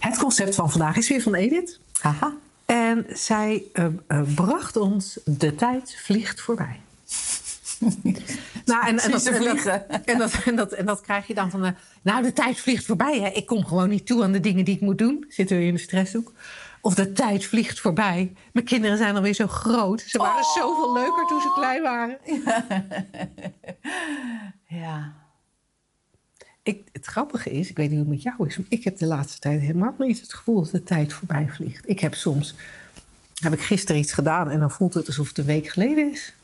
Het 0.00 0.18
concept 0.18 0.54
van 0.54 0.70
vandaag 0.70 0.96
is 0.96 1.08
weer 1.08 1.22
van 1.22 1.34
Edith. 1.34 1.80
Haha. 2.00 2.32
En 2.66 3.06
zij 3.08 3.62
eh, 3.72 3.84
eh, 4.06 4.20
bracht 4.34 4.76
ons 4.76 5.18
de 5.24 5.54
tijd 5.54 5.96
vliegt 6.04 6.40
voorbij. 6.40 6.80
nou, 8.64 8.86
en, 8.86 8.98
en, 8.98 9.10
dat, 9.10 9.26
en, 9.26 9.42
dat, 9.44 9.66
en, 10.04 10.18
dat, 10.18 10.32
en, 10.44 10.56
dat, 10.56 10.72
en 10.72 10.86
dat 10.86 11.00
krijg 11.00 11.26
je 11.26 11.34
dan 11.34 11.50
van... 11.50 11.64
eh, 11.64 11.70
nou, 12.02 12.22
de 12.22 12.32
tijd 12.32 12.60
vliegt 12.60 12.84
voorbij. 12.84 13.20
Hè. 13.20 13.28
Ik 13.28 13.46
kom 13.46 13.64
gewoon 13.66 13.88
niet 13.88 14.06
toe 14.06 14.22
aan 14.22 14.32
de 14.32 14.40
dingen 14.40 14.64
die 14.64 14.74
ik 14.74 14.80
moet 14.80 14.98
doen. 14.98 15.24
Zitten 15.28 15.56
we 15.58 15.64
in 15.64 15.74
de 15.74 15.80
stresshoek. 15.80 16.32
Of 16.80 16.94
de 16.94 17.12
tijd 17.12 17.44
vliegt 17.44 17.80
voorbij. 17.80 18.32
Mijn 18.52 18.66
kinderen 18.66 18.98
zijn 18.98 19.16
alweer 19.16 19.34
zo 19.34 19.46
groot. 19.46 20.04
Ze 20.06 20.18
waren 20.18 20.44
Oh. 20.44 20.54
zoveel 20.56 20.92
leuker 20.92 21.26
toen 21.26 21.40
ze 21.40 21.52
klein 21.54 21.82
waren. 21.82 22.18
Ja. 24.66 25.12
Ik, 26.62 26.88
het 26.92 27.06
grappige 27.06 27.50
is, 27.50 27.70
ik 27.70 27.76
weet 27.76 27.90
niet 27.90 27.98
hoe 27.98 28.08
het 28.08 28.14
met 28.14 28.22
jou 28.22 28.48
is... 28.48 28.56
maar 28.56 28.66
ik 28.68 28.84
heb 28.84 28.98
de 28.98 29.06
laatste 29.06 29.38
tijd 29.38 29.60
helemaal 29.60 29.94
niet 29.98 30.20
het 30.20 30.34
gevoel 30.34 30.62
dat 30.62 30.70
de 30.70 30.82
tijd 30.82 31.12
voorbij 31.12 31.48
vliegt. 31.48 31.88
Ik 31.88 32.00
heb 32.00 32.14
soms... 32.14 32.54
Heb 33.34 33.52
ik 33.52 33.60
gisteren 33.60 34.00
iets 34.00 34.12
gedaan 34.12 34.50
en 34.50 34.60
dan 34.60 34.70
voelt 34.70 34.94
het 34.94 35.06
alsof 35.06 35.28
het 35.28 35.38
een 35.38 35.44
week 35.44 35.68
geleden 35.68 36.12
is. 36.12 36.34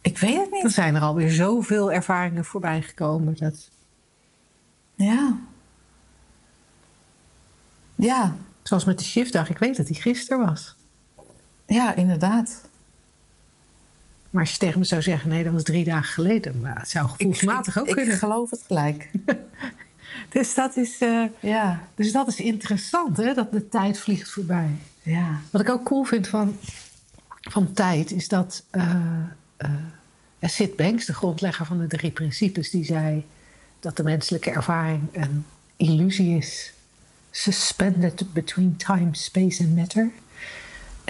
Ik 0.00 0.18
weet 0.18 0.36
het 0.36 0.50
niet. 0.50 0.72
zijn 0.72 0.94
er 0.94 1.00
alweer 1.00 1.30
zoveel 1.30 1.92
ervaringen 1.92 2.44
voorbij 2.44 2.82
gekomen. 2.82 3.36
Dat, 3.38 3.70
Ja. 4.94 5.36
Ja. 7.94 8.36
zoals 8.62 8.84
met 8.84 8.98
de 8.98 9.04
shiftdag, 9.04 9.50
ik 9.50 9.58
weet 9.58 9.76
dat 9.76 9.86
die 9.86 10.00
gisteren 10.00 10.46
was. 10.46 10.76
Ja, 11.66 11.94
inderdaad. 11.94 12.68
Maar 14.30 14.42
als 14.42 14.52
je 14.52 14.58
tegen 14.58 14.78
me 14.78 14.84
zou 14.84 15.02
zeggen, 15.02 15.28
nee, 15.28 15.44
dat 15.44 15.52
was 15.52 15.62
drie 15.62 15.84
dagen 15.84 16.12
geleden. 16.12 16.60
Maar 16.60 16.78
het 16.78 16.88
zou 16.88 17.08
gevoelsmatig 17.08 17.78
ook 17.78 17.86
ik, 17.86 17.94
kunnen. 17.94 18.14
Ik 18.14 18.20
geloof 18.20 18.50
het 18.50 18.62
gelijk. 18.66 19.10
Dus, 20.28 20.54
dat 20.54 20.76
is, 20.76 20.98
eh, 20.98 21.24
Ja. 21.40 21.82
dus 21.94 22.12
dat 22.12 22.28
is 22.28 22.40
interessant, 22.40 23.16
hè, 23.16 23.34
dat 23.34 23.52
de 23.52 23.68
tijd 23.68 23.98
vliegt 23.98 24.30
voorbij. 24.30 24.70
Ja. 25.02 25.40
Wat 25.50 25.60
ik 25.60 25.68
ook 25.68 25.84
cool 25.84 26.04
vind 26.04 26.28
van, 26.28 26.56
van 27.40 27.72
tijd, 27.72 28.10
is 28.10 28.28
dat 28.28 28.64
eh, 28.70 28.94
ja, 30.38 30.48
Sid 30.48 30.76
Banks, 30.76 31.04
de 31.06 31.14
grondlegger 31.14 31.66
van 31.66 31.78
de 31.78 31.86
drie 31.86 32.10
principes, 32.10 32.70
die 32.70 32.84
zei 32.84 33.24
dat 33.80 33.96
de 33.96 34.02
menselijke 34.02 34.50
ervaring 34.50 35.02
een 35.12 35.44
illusie 35.76 36.36
is. 36.36 36.72
Suspended 37.30 38.32
between 38.32 38.76
time, 38.76 39.08
space 39.12 39.62
and 39.62 39.76
matter. 39.76 40.10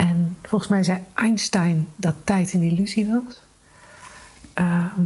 En 0.01 0.37
volgens 0.43 0.71
mij 0.71 0.83
zei 0.83 1.05
Einstein 1.15 1.89
dat 1.97 2.15
tijd 2.25 2.53
een 2.53 2.63
illusie 2.63 3.07
was. 3.07 3.43
Ehm, 4.55 5.03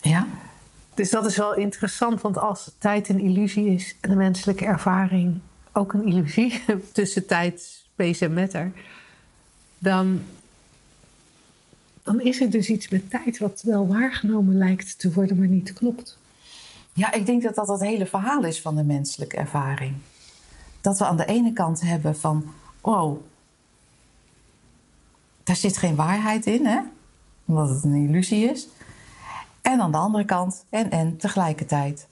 Ja. 0.00 0.26
dus 0.94 1.10
dat 1.10 1.26
is 1.26 1.36
wel 1.36 1.54
interessant, 1.54 2.20
want 2.20 2.38
als 2.38 2.70
tijd 2.78 3.08
een 3.08 3.20
illusie 3.20 3.66
is 3.66 3.96
en 4.00 4.10
de 4.10 4.16
menselijke 4.16 4.64
ervaring 4.64 5.40
ook 5.72 5.92
een 5.92 6.06
illusie 6.06 6.62
tussen 6.92 7.26
tijd, 7.26 7.82
space 7.92 8.24
en 8.24 8.34
matter, 8.34 8.72
dan, 9.78 10.22
dan 12.02 12.20
is 12.20 12.40
er 12.40 12.50
dus 12.50 12.68
iets 12.68 12.88
met 12.88 13.10
tijd 13.10 13.38
wat 13.38 13.62
wel 13.64 13.86
waargenomen 13.88 14.58
lijkt 14.58 14.98
te 14.98 15.12
worden, 15.12 15.38
maar 15.38 15.46
niet 15.48 15.72
klopt. 15.72 16.18
Ja, 16.92 17.12
ik 17.12 17.26
denk 17.26 17.42
dat 17.42 17.54
dat 17.54 17.68
het 17.68 17.80
hele 17.80 18.06
verhaal 18.06 18.44
is 18.44 18.60
van 18.60 18.76
de 18.76 18.84
menselijke 18.84 19.36
ervaring. 19.36 19.94
Dat 20.80 20.98
we 20.98 21.04
aan 21.04 21.16
de 21.16 21.26
ene 21.26 21.52
kant 21.52 21.80
hebben 21.80 22.16
van, 22.16 22.44
wow, 22.80 23.20
daar 25.42 25.56
zit 25.56 25.76
geen 25.76 25.96
waarheid 25.96 26.46
in, 26.46 26.66
hè? 26.66 26.80
Omdat 27.44 27.68
het 27.68 27.84
een 27.84 28.08
illusie 28.08 28.50
is. 28.50 28.68
En 29.62 29.80
aan 29.80 29.90
de 29.90 29.96
andere 29.96 30.24
kant, 30.24 30.64
en 30.68 30.90
en 30.90 31.16
tegelijkertijd. 31.16 32.08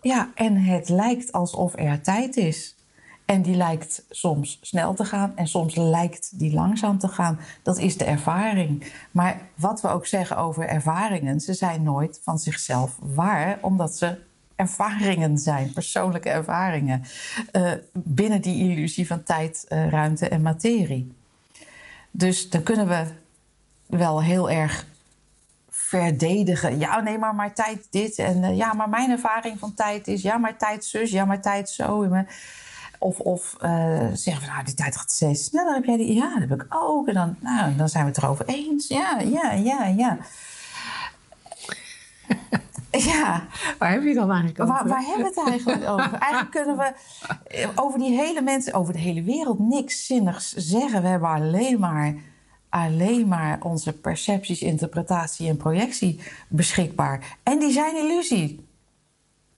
Ja, 0.00 0.30
en 0.34 0.56
het 0.56 0.88
lijkt 0.88 1.32
alsof 1.32 1.72
er 1.76 2.00
tijd 2.00 2.36
is. 2.36 2.76
En 3.24 3.42
die 3.42 3.56
lijkt 3.56 4.04
soms 4.10 4.58
snel 4.60 4.94
te 4.94 5.04
gaan 5.04 5.36
en 5.36 5.46
soms 5.46 5.74
lijkt 5.74 6.38
die 6.38 6.54
langzaam 6.54 6.98
te 6.98 7.08
gaan. 7.08 7.38
Dat 7.62 7.78
is 7.78 7.96
de 7.96 8.04
ervaring. 8.04 8.92
Maar 9.10 9.40
wat 9.54 9.80
we 9.80 9.88
ook 9.88 10.06
zeggen 10.06 10.36
over 10.36 10.68
ervaringen, 10.68 11.40
ze 11.40 11.54
zijn 11.54 11.82
nooit 11.82 12.20
van 12.22 12.38
zichzelf 12.38 12.98
waar, 13.00 13.58
omdat 13.60 13.96
ze 13.96 14.18
ervaringen 14.56 15.38
zijn, 15.38 15.72
persoonlijke 15.72 16.28
ervaringen, 16.28 17.02
eh, 17.52 17.72
binnen 17.92 18.40
die 18.40 18.70
illusie 18.70 19.06
van 19.06 19.22
tijd, 19.22 19.64
eh, 19.68 19.88
ruimte 19.88 20.28
en 20.28 20.42
materie. 20.42 21.12
Dus 22.10 22.50
dan 22.50 22.62
kunnen 22.62 22.88
we 22.88 23.04
wel 23.86 24.22
heel 24.22 24.50
erg 24.50 24.86
verdedigen. 25.68 26.78
Ja, 26.78 27.00
nee, 27.00 27.18
maar 27.18 27.34
mijn 27.34 27.52
tijd 27.52 27.86
dit. 27.90 28.18
En 28.18 28.44
eh, 28.44 28.56
ja, 28.56 28.72
maar 28.72 28.88
mijn 28.88 29.10
ervaring 29.10 29.58
van 29.58 29.74
tijd 29.74 30.08
is... 30.08 30.22
Ja, 30.22 30.38
maar 30.38 30.56
tijd 30.56 30.84
zus, 30.84 31.10
ja, 31.10 31.24
maar 31.24 31.42
tijd 31.42 31.70
zo. 31.70 32.08
Of, 32.98 33.18
of 33.18 33.56
zeggen 34.12 34.40
we, 34.40 34.52
nou, 34.52 34.64
die 34.64 34.74
tijd 34.74 34.96
gaat 34.96 35.10
steeds 35.10 35.44
sneller. 35.44 35.74
Heb 35.74 35.84
jij 35.84 35.96
die? 35.96 36.14
Ja, 36.14 36.38
dat 36.38 36.48
heb 36.48 36.62
ik 36.62 36.66
ook. 36.68 37.08
En 37.08 37.14
dan, 37.14 37.36
nou, 37.40 37.76
dan 37.76 37.88
zijn 37.88 38.04
we 38.04 38.10
het 38.10 38.18
erover 38.18 38.46
eens. 38.46 38.88
Ja, 38.88 39.20
ja, 39.20 39.52
ja, 39.52 39.86
ja. 39.86 40.18
Ja, 43.14 43.46
Waar 43.78 43.90
heb 43.92 44.02
je 44.02 44.08
het 44.08 44.16
dan 44.16 44.30
eigenlijk 44.30 44.60
over? 44.60 44.74
waar, 44.74 44.88
waar 44.88 45.04
hebben 45.04 45.32
we 45.32 45.40
het 45.40 45.48
eigenlijk 45.48 45.88
over? 45.92 46.12
Eigenlijk 46.12 46.50
kunnen 46.50 46.76
we 46.76 46.92
eh, 47.46 47.68
over 47.74 47.98
die 47.98 48.16
hele 48.16 48.42
mensen, 48.42 48.72
over 48.74 48.92
de 48.92 48.98
hele 48.98 49.22
wereld 49.22 49.58
niks 49.58 50.06
zinnigs 50.06 50.52
zeggen. 50.56 51.02
We 51.02 51.08
hebben 51.08 51.28
alleen 51.28 51.78
maar, 51.80 52.14
alleen 52.68 53.28
maar 53.28 53.58
onze 53.62 53.92
percepties, 53.92 54.62
interpretatie 54.62 55.48
en 55.48 55.56
projectie 55.56 56.20
beschikbaar. 56.48 57.36
En 57.42 57.58
die 57.58 57.70
zijn 57.72 57.96
illusie. 57.96 58.68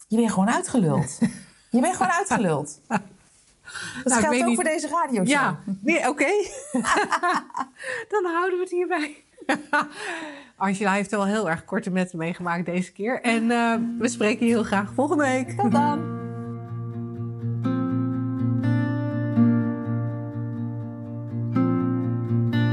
Je 0.09 0.16
bent 0.16 0.30
gewoon 0.32 0.50
uitgeluld. 0.50 1.18
Je 1.70 1.80
bent 1.80 1.96
gewoon 1.96 2.12
uitgeluld. 2.12 2.80
Dat 4.04 4.04
Nou, 4.04 4.20
geldt 4.20 4.40
ook 4.40 4.46
niet- 4.46 4.54
voor 4.54 4.64
deze 4.64 4.88
radio. 4.88 5.22
Ja, 5.24 5.59
nee, 5.80 6.09
oké. 6.09 6.26
dan 8.12 8.24
houden 8.24 8.59
we 8.59 8.61
het 8.61 8.70
hierbij. 8.70 9.24
Angela 10.57 10.92
heeft 10.92 11.12
er 11.12 11.18
wel 11.18 11.26
heel 11.26 11.51
erg 11.51 11.64
korte 11.64 11.90
metten 11.90 12.18
meegemaakt 12.18 12.66
deze 12.66 12.92
keer. 12.92 13.20
En 13.20 13.51
eh, 13.51 13.74
we 13.99 14.09
spreken 14.09 14.47
je 14.47 14.53
heel 14.53 14.62
graag 14.62 14.92
volgende 14.94 15.24
week. 15.24 15.51
Tot 15.51 15.72
dan. 15.72 16.14